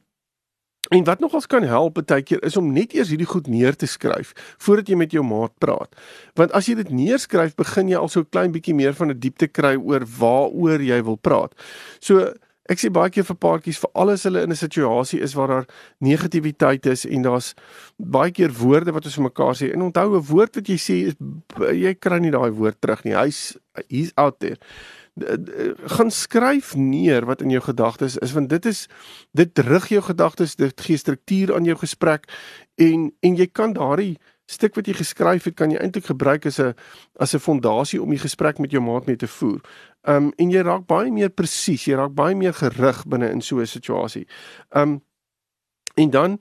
En 0.89 1.05
wat 1.05 1.21
nogals 1.21 1.47
kan 1.47 1.63
help 1.63 1.99
baie 2.07 2.23
keer 2.23 2.43
is 2.47 2.57
om 2.57 2.73
net 2.73 2.95
eers 2.95 3.11
hierdie 3.11 3.29
goed 3.29 3.47
neer 3.51 3.77
te 3.77 3.89
skryf 3.91 4.33
voordat 4.63 4.89
jy 4.89 4.99
met 4.99 5.13
jou 5.13 5.25
maat 5.27 5.55
praat. 5.63 5.93
Want 6.39 6.55
as 6.57 6.69
jy 6.71 6.77
dit 6.79 6.91
neerskryf, 6.95 7.57
begin 7.59 7.91
jy 7.91 8.01
al 8.01 8.11
so 8.13 8.25
klein 8.25 8.55
bietjie 8.55 8.75
meer 8.75 8.95
van 8.95 9.11
'n 9.11 9.19
diepte 9.19 9.49
kry 9.49 9.77
oor 9.77 10.05
waaroor 10.19 10.81
jy 10.83 11.03
wil 11.03 11.17
praat. 11.17 11.55
So 12.01 12.33
ek 12.69 12.79
sê 12.79 12.91
baie 12.91 13.11
keer 13.11 13.25
vir 13.25 13.37
paartjies 13.37 13.79
vir 13.79 13.91
alles 13.95 14.25
hulle 14.27 14.43
in 14.43 14.51
'n 14.51 14.57
situasie 14.57 15.21
is 15.21 15.35
waar 15.35 15.49
daar 15.49 15.67
negativiteit 16.01 16.87
is 16.87 17.05
en 17.05 17.23
daar's 17.23 17.55
baie 17.99 18.31
keer 18.31 18.51
woorde 18.51 18.93
wat 18.93 19.05
ons 19.05 19.15
vir 19.15 19.25
mekaar 19.31 19.55
sê. 19.55 19.73
En 19.73 19.83
onthou 19.83 20.17
'n 20.17 20.27
woord 20.27 20.55
wat 20.55 20.69
jy 20.69 20.79
sê 20.79 21.07
is 21.07 21.15
jy 21.73 21.95
kry 21.95 22.19
nie 22.19 22.31
daai 22.31 22.51
woord 22.51 22.81
terug 22.81 23.05
nie. 23.05 23.15
Hy's 23.15 23.57
he's 23.89 24.13
out 24.17 24.41
there 24.41 24.57
gaan 25.97 26.11
skryf 26.11 26.75
neer 26.77 27.25
wat 27.25 27.41
in 27.41 27.51
jou 27.51 27.63
gedagtes 27.65 28.19
is 28.19 28.33
want 28.37 28.49
dit 28.49 28.67
is 28.67 28.87
dit 29.33 29.59
rig 29.59 29.89
jou 29.89 30.03
gedagtes 30.03 30.57
dit 30.57 30.81
gee 30.81 30.97
struktuur 30.97 31.55
aan 31.55 31.65
jou 31.65 31.77
gesprek 31.77 32.29
en 32.75 33.13
en 33.21 33.37
jy 33.37 33.47
kan 33.47 33.73
daardie 33.73 34.19
stuk 34.47 34.77
wat 34.79 34.87
jy 34.87 34.95
geskryf 34.95 35.49
het 35.49 35.57
kan 35.59 35.73
jy 35.73 35.81
eintlik 35.83 36.07
gebruik 36.13 36.47
as 36.47 36.61
'n 36.61 36.75
as 37.19 37.35
'n 37.35 37.39
fondasie 37.39 38.03
om 38.03 38.11
die 38.11 38.19
gesprek 38.19 38.59
met 38.59 38.71
jou 38.71 38.83
maat 38.83 39.07
mee 39.07 39.17
te 39.17 39.27
voer. 39.27 39.61
Um 40.03 40.33
en 40.37 40.51
jy 40.51 40.63
raak 40.63 40.87
baie 40.87 41.11
meer 41.11 41.31
presies, 41.31 41.85
jy 41.85 41.95
raak 41.95 42.15
baie 42.15 42.35
meer 42.35 42.53
gerig 42.55 43.05
binne 43.07 43.31
in 43.31 43.41
so 43.41 43.59
'n 43.59 43.67
situasie. 43.67 44.27
Um 44.71 45.03
en 45.95 46.11
dan 46.11 46.41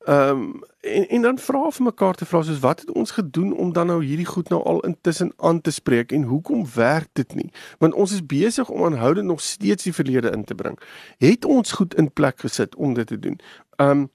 Ehm 0.00 0.30
um, 0.30 0.60
en 0.80 1.08
en 1.08 1.22
dan 1.22 1.38
vra 1.38 1.70
vir 1.70 1.84
mekaar 1.84 2.14
te 2.14 2.24
vra 2.24 2.42
soos 2.42 2.58
wat 2.58 2.80
het 2.80 2.90
ons 2.90 3.10
gedoen 3.10 3.52
om 3.52 3.72
dan 3.72 3.86
nou 3.86 4.04
hierdie 4.04 4.26
goed 4.26 4.48
nou 4.48 4.62
al 4.64 4.80
intussen 4.80 5.32
aan 5.36 5.60
te 5.60 5.70
spreek 5.70 6.12
en 6.12 6.22
hoekom 6.22 6.64
werk 6.74 7.08
dit 7.12 7.34
nie? 7.34 7.50
Want 7.78 7.94
ons 7.94 8.12
is 8.12 8.26
besig 8.26 8.68
om 8.68 8.84
aanhoudend 8.84 9.26
nog 9.26 9.40
steeds 9.40 9.84
die 9.84 9.92
verlede 9.92 10.30
in 10.30 10.44
te 10.44 10.54
bring. 10.54 10.78
Het 11.18 11.44
ons 11.44 11.72
goed 11.72 11.94
in 11.94 12.12
plek 12.12 12.40
gesit 12.40 12.74
om 12.74 12.94
dit 12.94 13.06
te 13.06 13.18
doen? 13.18 13.40
Ehm 13.76 13.90
um, 13.90 14.10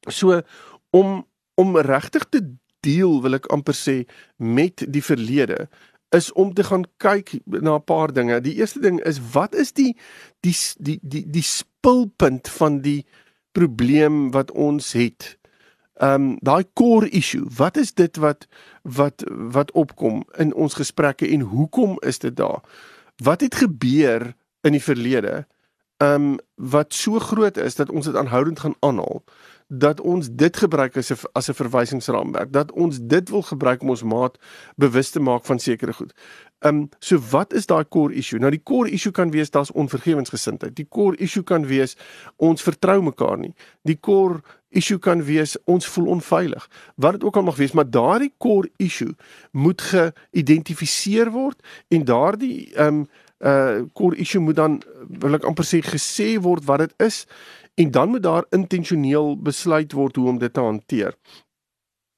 so 0.00 0.40
om 0.90 1.26
om 1.54 1.78
regtig 1.78 2.26
te 2.28 2.42
deel 2.80 3.22
wil 3.22 3.38
ek 3.38 3.46
amper 3.46 3.74
sê 3.74 4.02
met 4.36 4.82
die 4.88 5.04
verlede 5.04 5.68
is 6.14 6.32
om 6.32 6.54
te 6.54 6.64
gaan 6.64 6.84
kyk 7.02 7.30
na 7.44 7.76
'n 7.76 7.84
paar 7.84 8.12
dinge. 8.12 8.40
Die 8.40 8.54
eerste 8.54 8.80
ding 8.80 9.00
is 9.00 9.20
wat 9.32 9.54
is 9.54 9.72
die 9.72 9.96
die 10.40 10.56
die 10.78 10.98
die 11.02 11.24
die 11.30 11.42
spulpunt 11.42 12.48
van 12.48 12.80
die 12.80 13.06
probleem 13.56 14.30
wat 14.36 14.52
ons 14.52 14.92
het. 14.92 15.34
Um 16.02 16.36
daai 16.44 16.64
core 16.76 17.08
issue, 17.08 17.46
wat 17.56 17.76
is 17.80 17.94
dit 17.96 18.16
wat 18.20 18.44
wat 18.82 19.24
wat 19.56 19.72
opkom 19.72 20.24
in 20.36 20.52
ons 20.54 20.76
gesprekke 20.76 21.28
en 21.32 21.40
hoekom 21.40 21.96
is 22.04 22.20
dit 22.20 22.36
daar? 22.36 22.60
Wat 23.24 23.40
het 23.40 23.56
gebeur 23.56 24.34
in 24.60 24.76
die 24.76 24.82
verlede? 24.82 25.46
Um 26.04 26.36
wat 26.54 26.92
so 26.92 27.18
groot 27.18 27.56
is 27.56 27.80
dat 27.80 27.90
ons 27.90 28.10
dit 28.10 28.16
aanhoudend 28.16 28.60
gaan 28.60 28.76
aanhaal 28.84 29.24
dat 29.68 30.00
ons 30.00 30.28
dit 30.30 30.56
gebruik 30.56 30.96
as 30.96 31.10
'n 31.10 31.16
as 31.32 31.48
'n 31.48 31.54
verwysingsraamwerk 31.54 32.52
dat 32.52 32.72
ons 32.72 32.98
dit 33.02 33.28
wil 33.28 33.42
gebruik 33.42 33.82
om 33.82 33.90
ons 33.90 34.02
maat 34.02 34.38
bewus 34.76 35.10
te 35.10 35.20
maak 35.20 35.44
van 35.44 35.58
sekere 35.58 35.92
goed. 35.92 36.12
Ehm 36.64 36.76
um, 36.76 36.88
so 36.98 37.18
wat 37.30 37.52
is 37.52 37.66
daai 37.66 37.84
core 37.88 38.14
issue? 38.14 38.38
Nou 38.40 38.50
die 38.50 38.62
core 38.62 38.90
issue 38.90 39.12
kan 39.12 39.30
wees 39.30 39.50
daar's 39.50 39.72
onvergewensgesindheid. 39.72 40.76
Die 40.76 40.88
core 40.88 41.16
issue 41.16 41.42
kan 41.44 41.66
wees 41.66 41.96
ons 42.36 42.62
vertrou 42.62 43.02
mekaar 43.02 43.36
nie. 43.38 43.52
Die 43.84 43.98
core 44.00 44.40
issue 44.68 44.98
kan 44.98 45.24
wees 45.24 45.56
ons 45.64 45.86
voel 45.86 46.06
onveilig. 46.06 46.68
Wat 46.96 47.12
dit 47.12 47.24
ook 47.24 47.36
al 47.36 47.42
mag 47.42 47.60
wees, 47.60 47.72
maar 47.72 47.90
daardie 47.90 48.32
core 48.38 48.70
issue 48.76 49.12
moet 49.52 49.84
geïdentifiseer 49.92 51.30
word 51.30 51.60
en 51.88 52.04
daardie 52.04 52.72
ehm 52.74 53.04
um, 53.04 53.06
uh 53.44 53.82
core 53.92 54.16
issue 54.16 54.40
moet 54.40 54.56
dan 54.56 54.78
wil 55.20 55.36
ek 55.36 55.44
amper 55.44 55.66
sê 55.68 55.82
gesê 55.84 56.38
word 56.40 56.64
wat 56.64 56.80
dit 56.86 56.94
is 57.04 57.26
en 57.76 57.90
dan 57.92 58.08
moet 58.08 58.22
daar 58.24 58.46
intentioneel 58.56 59.34
besluit 59.36 59.92
word 59.92 60.16
hoe 60.16 60.28
om 60.28 60.38
dit 60.40 60.52
te 60.52 60.60
hanteer. 60.60 61.12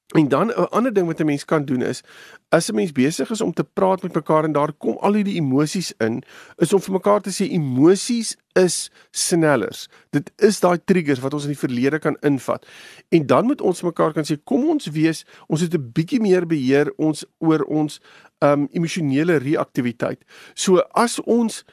En 0.09 0.27
dan 0.27 0.47
'n 0.47 0.69
ander 0.69 0.93
ding 0.93 1.07
wat 1.07 1.19
'n 1.19 1.25
mens 1.25 1.45
kan 1.45 1.65
doen 1.65 1.81
is 1.81 2.03
as 2.49 2.69
'n 2.69 2.75
mens 2.75 2.91
besig 2.91 3.29
is 3.29 3.41
om 3.41 3.53
te 3.53 3.63
praat 3.63 4.01
met 4.01 4.13
mekaar 4.13 4.43
en 4.43 4.51
daar 4.51 4.73
kom 4.73 4.97
al 4.97 5.13
hierdie 5.13 5.35
emosies 5.35 5.93
in, 5.97 6.23
is 6.57 6.73
om 6.73 6.81
vir 6.81 6.93
mekaar 6.93 7.21
te 7.21 7.29
sê 7.29 7.51
emosies 7.51 8.37
is 8.53 8.91
snellers. 9.11 9.87
Dit 10.09 10.31
is 10.35 10.59
daai 10.59 10.79
triggers 10.85 11.19
wat 11.19 11.33
ons 11.33 11.43
in 11.43 11.49
die 11.49 11.57
verlede 11.57 11.99
kan 11.99 12.17
invat. 12.19 12.65
En 13.09 13.25
dan 13.25 13.45
moet 13.45 13.61
ons 13.61 13.81
mekaar 13.81 14.13
kan 14.13 14.23
sê 14.23 14.43
kom 14.43 14.69
ons 14.69 14.85
wees, 14.85 15.25
ons 15.47 15.61
het 15.61 15.73
'n 15.73 15.91
bietjie 15.93 16.21
meer 16.21 16.45
beheer 16.45 16.93
ons 16.95 17.25
oor 17.37 17.63
ons 17.63 18.01
um 18.39 18.67
emosionele 18.71 19.35
reaktiwiteit. 19.37 20.23
So 20.53 20.77
as 20.77 21.19
ons 21.19 21.65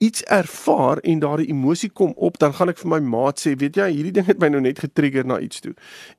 iets 0.00 0.22
ervaar 0.22 0.98
en 0.98 1.18
daardie 1.18 1.48
emosie 1.48 1.90
kom 1.90 2.12
op, 2.16 2.38
dan 2.38 2.54
gaan 2.56 2.72
ek 2.72 2.78
vir 2.78 2.88
my 2.88 3.00
maat 3.04 3.40
sê, 3.42 3.52
weet 3.60 3.76
jy, 3.76 3.88
hierdie 3.92 4.14
ding 4.16 4.26
het 4.26 4.38
my 4.40 4.48
nou 4.48 4.60
net 4.64 4.78
getrigger 4.80 5.26
na 5.28 5.36
iets 5.44 5.60
toe. 5.60 5.74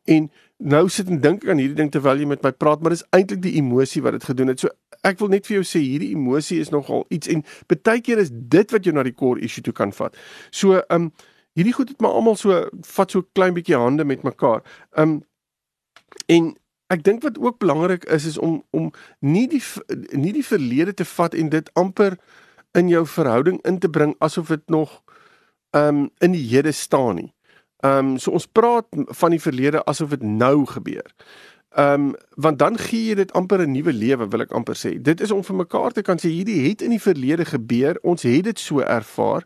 En 0.05 0.29
nou 0.61 0.89
sit 0.89 1.09
en 1.09 1.19
dink 1.21 1.47
aan 1.49 1.59
hierdie 1.61 1.77
ding 1.77 1.89
terwyl 1.91 2.19
jy 2.21 2.27
met 2.29 2.43
my 2.45 2.51
praat, 2.53 2.81
maar 2.81 2.93
dis 2.93 3.03
eintlik 3.15 3.41
die 3.41 3.55
emosie 3.57 4.01
wat 4.05 4.17
dit 4.17 4.27
gedoen 4.29 4.53
het. 4.53 4.61
So 4.61 4.69
ek 5.07 5.19
wil 5.21 5.31
net 5.33 5.47
vir 5.49 5.59
jou 5.59 5.65
sê 5.65 5.81
hierdie 5.81 6.11
emosie 6.13 6.59
is 6.61 6.69
nogal 6.73 7.05
iets 7.09 7.29
en 7.31 7.43
baie 7.71 8.01
keer 8.05 8.21
is 8.21 8.29
dit 8.31 8.73
wat 8.73 8.85
jou 8.85 8.93
na 8.93 9.05
die 9.07 9.15
core 9.17 9.41
issue 9.41 9.63
toe 9.65 9.73
kan 9.73 9.93
vat. 9.97 10.17
So 10.53 10.81
um 10.93 11.09
hierdie 11.57 11.73
goed 11.75 11.89
het 11.91 12.01
maar 12.01 12.13
almal 12.15 12.37
so 12.39 12.61
vat 12.93 13.11
so 13.11 13.25
klein 13.33 13.57
bietjie 13.57 13.79
hande 13.79 14.05
met 14.05 14.23
mekaar. 14.27 14.61
Um 14.93 15.21
en 16.29 16.53
ek 16.91 17.03
dink 17.07 17.25
wat 17.25 17.39
ook 17.39 17.59
belangrik 17.63 18.05
is 18.11 18.27
is 18.29 18.37
om 18.37 18.61
om 18.75 18.91
nie 19.19 19.47
die 19.49 19.63
nie 20.13 20.35
die 20.35 20.45
verlede 20.45 20.93
te 20.93 21.07
vat 21.07 21.33
en 21.33 21.49
dit 21.49 21.73
amper 21.79 22.19
in 22.77 22.91
jou 22.91 23.05
verhouding 23.07 23.59
in 23.67 23.79
te 23.79 23.89
bring 23.89 24.15
asof 24.19 24.53
dit 24.53 24.63
nog 24.69 25.01
um 25.75 26.09
in 26.19 26.37
die 26.37 26.47
hede 26.53 26.71
staan 26.71 27.15
nie. 27.15 27.31
Um 27.81 28.17
so 28.17 28.31
ons 28.31 28.47
praat 28.47 28.85
van 28.91 29.33
die 29.33 29.41
verlede 29.41 29.83
asof 29.89 30.09
dit 30.09 30.23
nou 30.23 30.65
gebeur. 30.65 31.07
Um 31.77 32.15
want 32.35 32.59
dan 32.59 32.77
gee 32.77 33.09
jy 33.09 33.15
dit 33.15 33.33
amper 33.33 33.61
'n 33.61 33.71
nuwe 33.71 33.93
lewe 33.93 34.27
wil 34.27 34.41
ek 34.41 34.51
amper 34.51 34.75
sê. 34.75 35.01
Dit 35.01 35.21
is 35.21 35.31
om 35.31 35.43
vir 35.43 35.55
mekaar 35.55 35.91
te 35.91 36.01
kan 36.01 36.17
sê 36.17 36.29
hierdie 36.29 36.69
het 36.69 36.81
in 36.81 36.89
die 36.89 37.01
verlede 37.01 37.45
gebeur. 37.45 37.97
Ons 38.03 38.21
het 38.21 38.43
dit 38.43 38.59
so 38.59 38.79
ervaar. 38.79 39.45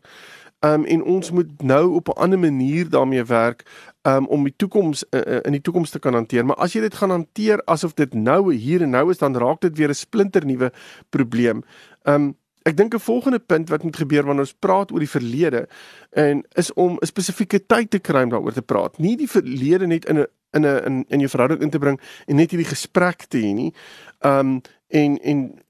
Um 0.59 0.85
en 0.85 1.03
ons 1.03 1.31
moet 1.31 1.61
nou 1.61 1.93
op 1.93 2.07
'n 2.07 2.19
ander 2.19 2.39
manier 2.39 2.89
daarmee 2.89 3.23
werk 3.23 3.63
um 4.03 4.27
om 4.27 4.43
die 4.43 4.53
toekoms 4.57 5.03
uh, 5.11 5.39
in 5.43 5.51
die 5.51 5.61
toekoms 5.61 5.89
te 5.89 5.99
kan 5.99 6.13
hanteer. 6.13 6.45
Maar 6.45 6.55
as 6.55 6.73
jy 6.73 6.81
dit 6.81 6.95
gaan 6.95 7.09
hanteer 7.09 7.61
asof 7.65 7.93
dit 7.93 8.13
nou 8.13 8.53
hier 8.53 8.81
en 8.81 8.89
nou 8.89 9.09
is, 9.09 9.17
dan 9.17 9.37
raak 9.37 9.61
dit 9.61 9.77
weer 9.77 9.89
'n 9.89 9.93
splinter 9.93 10.45
nuwe 10.45 10.71
probleem. 11.09 11.63
Um 12.03 12.35
ek 12.65 12.77
dink 12.77 12.93
'n 12.93 12.99
volgende 12.99 13.39
punt 13.39 13.69
wat 13.69 13.83
moet 13.83 13.95
gebeur 13.95 14.25
wanneer 14.25 14.45
ons 14.45 14.59
praat 14.59 14.91
oor 14.91 14.99
die 14.99 15.09
verlede 15.09 15.67
en 16.09 16.43
is 16.53 16.73
om 16.73 16.97
'n 16.97 17.05
spesifieke 17.05 17.65
tyd 17.65 17.89
te 17.89 17.99
kry 17.99 18.23
om 18.23 18.29
daaroor 18.29 18.53
te 18.53 18.61
praat. 18.61 18.97
Nie 18.97 19.17
die 19.17 19.29
verlede 19.29 19.87
net 19.87 20.05
in 20.05 20.19
'n 20.19 20.27
in 20.51 20.65
'n 20.65 20.83
in, 20.85 21.05
in 21.07 21.19
jou 21.19 21.29
verhouding 21.29 21.61
in 21.61 21.69
te 21.69 21.79
bring 21.79 21.99
en 22.27 22.35
net 22.35 22.51
hierdie 22.51 22.69
gesprek 22.69 23.25
te 23.29 23.37
hê 23.37 23.53
nie. 23.53 23.73
Um 24.21 24.61
en 24.87 25.17
en 25.17 25.61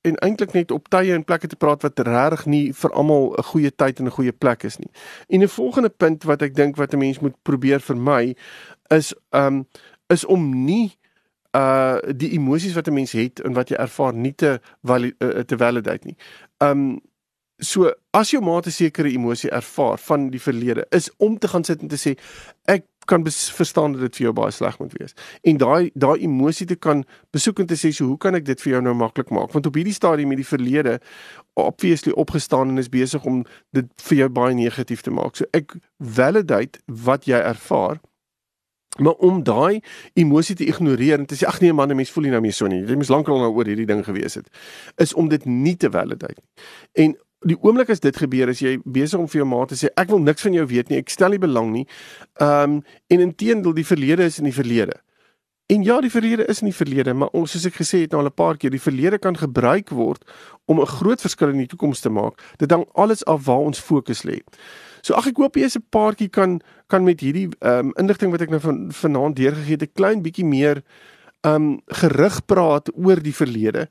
en 0.00 0.16
eintlik 0.16 0.52
net 0.52 0.70
op 0.70 0.88
tye 0.88 1.14
en 1.14 1.24
plekke 1.24 1.46
te 1.46 1.56
praat 1.56 1.82
wat 1.82 1.98
regtig 1.98 2.46
nie 2.46 2.72
vir 2.72 2.90
almal 2.90 3.34
'n 3.38 3.42
goeie 3.42 3.70
tyd 3.70 3.98
en 3.98 4.06
'n 4.06 4.16
goeie 4.18 4.32
plek 4.32 4.64
is 4.64 4.78
nie. 4.78 4.90
En 5.28 5.42
'n 5.42 5.48
volgende 5.48 5.88
punt 5.88 6.22
wat 6.24 6.42
ek 6.42 6.54
dink 6.54 6.76
wat 6.76 6.92
'n 6.92 6.98
mens 6.98 7.18
moet 7.20 7.42
probeer 7.42 7.80
vermy 7.80 8.36
is 8.90 9.14
um 9.30 9.66
is 10.08 10.24
om 10.24 10.64
nie 10.64 10.98
uh 11.54 11.98
die 12.10 12.32
emosies 12.34 12.74
wat 12.74 12.88
'n 12.88 12.94
mens 12.94 13.12
het 13.12 13.40
en 13.40 13.54
wat 13.54 13.68
jy 13.68 13.76
ervaar 13.76 14.14
nie 14.14 14.34
te 14.34 14.60
uh, 14.88 15.40
te 15.46 15.56
validate 15.56 16.06
nie. 16.06 16.16
Um 16.58 17.00
So 17.62 17.92
as 18.10 18.30
jou 18.30 18.42
maat 18.42 18.66
'n 18.66 18.70
sekere 18.70 19.10
emosie 19.10 19.50
ervaar 19.50 19.98
van 19.98 20.30
die 20.30 20.40
verlede, 20.40 20.86
is 20.90 21.10
om 21.16 21.38
te 21.38 21.48
gaan 21.48 21.64
sit 21.64 21.82
en 21.82 21.88
te 21.88 21.96
sê 21.96 22.18
ek 22.64 22.84
kan 23.06 23.22
verstaan 23.30 23.92
dat 23.92 24.00
dit 24.00 24.16
vir 24.16 24.24
jou 24.24 24.32
baie 24.32 24.50
sleg 24.50 24.78
moet 24.78 24.92
wees. 24.98 25.14
En 25.42 25.56
daai 25.56 25.90
daai 25.94 26.20
emosie 26.20 26.66
te 26.66 26.74
kan 26.74 27.04
besoek 27.30 27.58
en 27.58 27.66
te 27.66 27.74
sê 27.74 27.92
so 27.92 28.04
hoe 28.06 28.18
kan 28.18 28.34
ek 28.34 28.44
dit 28.44 28.60
vir 28.60 28.72
jou 28.72 28.82
nou 28.82 28.94
maklik 28.94 29.30
maak? 29.30 29.52
Want 29.52 29.66
op 29.66 29.74
hierdie 29.74 29.94
stadium 29.94 30.28
met 30.28 30.36
die 30.36 30.46
verlede 30.46 31.00
obviously 31.54 32.12
opgestaan 32.12 32.68
en 32.68 32.78
is 32.78 32.88
besig 32.88 33.24
om 33.24 33.44
dit 33.70 33.86
vir 34.02 34.18
jou 34.18 34.28
baie 34.28 34.54
negatief 34.54 35.00
te 35.00 35.10
maak. 35.10 35.36
So 35.36 35.44
ek 35.52 35.76
validate 35.98 36.80
wat 36.86 37.24
jy 37.24 37.38
ervaar. 37.38 38.00
Maar 38.98 39.12
om 39.12 39.42
daai 39.42 39.80
emosie 40.14 40.54
te 40.54 40.66
ignoreer 40.66 41.18
en 41.18 41.26
te 41.26 41.34
sê 41.34 41.46
ag 41.46 41.60
nee 41.60 41.72
man, 41.72 41.90
'n 41.90 41.96
mens 41.96 42.10
voel 42.10 42.24
nie 42.24 42.30
nou 42.30 42.40
meer 42.40 42.52
so 42.52 42.66
nie. 42.66 42.84
Jy 42.86 42.94
moes 42.94 43.08
lankal 43.08 43.38
nou 43.38 43.52
oor 43.52 43.66
hierdie 43.66 43.86
ding 43.86 44.04
gewees 44.04 44.34
het. 44.34 44.48
Is 44.96 45.14
om 45.14 45.28
dit 45.28 45.44
nie 45.44 45.76
te 45.76 45.90
validate 45.90 46.34
nie. 46.36 46.64
En 47.04 47.16
die 47.40 47.56
oomblik 47.60 47.90
as 47.90 48.00
dit 48.00 48.16
gebeur 48.16 48.48
is 48.48 48.60
jy 48.60 48.78
besig 48.84 49.20
om 49.20 49.28
vir 49.28 49.38
jou 49.42 49.48
ma 49.48 49.64
te 49.64 49.74
sê 49.74 49.90
ek 49.96 50.08
wil 50.08 50.18
niks 50.18 50.42
van 50.42 50.52
jou 50.52 50.66
weet 50.66 50.88
nie, 50.88 50.98
ek 50.98 51.10
stel 51.10 51.30
nie 51.30 51.38
belang 51.38 51.72
nie. 51.72 51.86
Ehm 52.40 52.76
um, 52.76 52.82
en 53.08 53.20
intedeel 53.20 53.74
die 53.74 53.86
verlede 53.86 54.24
is 54.24 54.38
in 54.38 54.44
die 54.44 54.56
verlede. 54.56 55.00
En 55.72 55.82
ja, 55.82 56.00
die 56.00 56.10
verlede 56.10 56.44
is 56.44 56.60
in 56.60 56.68
die 56.68 56.76
verlede, 56.76 57.14
maar 57.14 57.30
ons 57.32 57.54
soos 57.54 57.64
ek 57.64 57.78
gesê 57.80 58.02
het 58.02 58.12
nou 58.12 58.20
al 58.20 58.28
'n 58.28 58.36
paar 58.36 58.56
keer, 58.56 58.70
die 58.70 58.80
verlede 58.80 59.18
kan 59.18 59.36
gebruik 59.36 59.90
word 59.90 60.24
om 60.66 60.80
'n 60.80 60.86
groot 60.86 61.20
verskil 61.20 61.48
in 61.48 61.58
die 61.58 61.66
toekoms 61.66 62.00
te 62.00 62.10
maak. 62.10 62.40
Dit 62.58 62.70
hang 62.70 62.84
alles 62.92 63.24
af 63.24 63.46
waar 63.46 63.64
ons 63.64 63.80
fokus 63.80 64.22
lê. 64.24 64.42
So 65.04 65.12
ag 65.18 65.28
ek 65.28 65.36
hoop 65.42 65.58
jy 65.60 65.68
is 65.68 65.76
'n 65.76 65.84
paartjie 65.92 66.30
kan 66.32 66.60
kan 66.88 67.04
met 67.04 67.20
hierdie 67.20 67.48
ehm 67.60 67.92
um, 67.92 67.92
inligting 68.00 68.32
wat 68.32 68.40
ek 68.40 68.50
nou 68.50 68.60
van 68.60 68.88
vanaand 68.92 69.36
deurgegee 69.36 69.76
het, 69.76 69.82
'n 69.82 69.96
klein 70.00 70.22
bietjie 70.22 70.46
meer 70.48 70.82
ehm 71.44 71.54
um, 71.54 71.80
gerig 71.92 72.40
praat 72.46 72.88
oor 72.96 73.20
die 73.20 73.34
verlede 73.34 73.88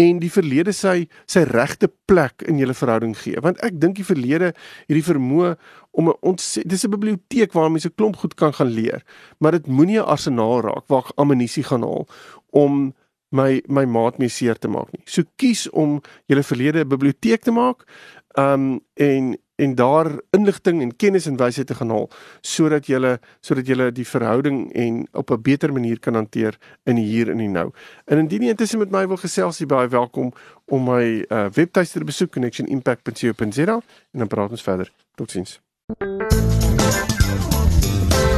en 0.00 0.20
die 0.22 0.30
verlede 0.30 0.72
sy 0.72 1.08
sy 1.26 1.42
regte 1.50 1.90
plek 2.06 2.42
in 2.48 2.58
julle 2.58 2.74
verhouding 2.74 3.16
gee. 3.18 3.40
Want 3.42 3.58
ek 3.60 3.80
dink 3.80 3.96
die 3.96 4.06
verlede 4.06 4.52
hierdie 4.86 5.04
vermoë 5.04 5.56
om 5.92 6.08
'n 6.08 6.18
ons 6.22 6.58
dis 6.64 6.84
'n 6.84 6.90
biblioteek 6.90 7.52
waar 7.52 7.70
mense 7.70 7.88
'n 7.88 7.96
klomp 7.96 8.16
goed 8.16 8.34
kan 8.34 8.52
gaan 8.52 8.70
leer, 8.70 9.02
maar 9.40 9.52
dit 9.52 9.66
moenie 9.66 9.98
'n 9.98 10.06
arsenaal 10.06 10.60
raak 10.62 10.86
waar 10.88 11.04
ek 11.04 11.18
ammunisie 11.18 11.64
gaan 11.64 11.82
haal 11.82 12.06
om 12.50 12.94
my 13.32 13.62
my 13.68 13.84
maat 13.84 14.18
mee 14.18 14.28
seer 14.28 14.58
te 14.58 14.68
maak 14.68 14.92
nie. 14.92 15.02
So 15.06 15.22
kies 15.36 15.68
om 15.70 16.00
julle 16.28 16.42
verlede 16.42 16.84
'n 16.84 16.88
biblioteek 16.88 17.42
te 17.42 17.50
maak, 17.50 17.84
um 18.38 18.80
en 18.94 19.36
en 19.56 19.74
daar 19.74 20.20
inligting 20.30 20.82
en 20.82 20.96
kennis 20.96 21.26
en 21.26 21.36
wysheid 21.36 21.66
te 21.66 21.74
gaan 21.74 21.90
haal 21.90 22.08
sodat 22.40 22.86
jy 22.86 23.16
sodat 23.40 23.66
jy 23.66 23.90
die 23.90 24.06
verhouding 24.06 24.72
en 24.72 25.06
op 25.12 25.30
'n 25.30 25.42
beter 25.42 25.72
manier 25.72 25.98
kan 25.98 26.14
hanteer 26.14 26.58
in 26.84 26.96
die 26.96 27.04
hier 27.04 27.30
en 27.30 27.36
die 27.36 27.48
nou. 27.48 27.70
En 28.04 28.18
indien 28.18 28.42
jy 28.42 28.48
intussen 28.48 28.78
met 28.78 28.90
my 28.90 29.06
wil 29.06 29.16
gesels, 29.16 29.58
jy 29.58 29.66
baie 29.66 29.88
welkom 29.88 30.32
om 30.66 30.84
my 30.84 31.24
uh, 31.28 31.46
webtuiste 31.52 31.98
te 31.98 32.04
besoek 32.04 32.32
connectionimpact.co.za 32.32 33.80
en 34.12 34.18
dan 34.18 34.28
praat 34.28 34.50
ons 34.50 34.62
verder. 34.62 34.92
Totsiens. 35.14 35.60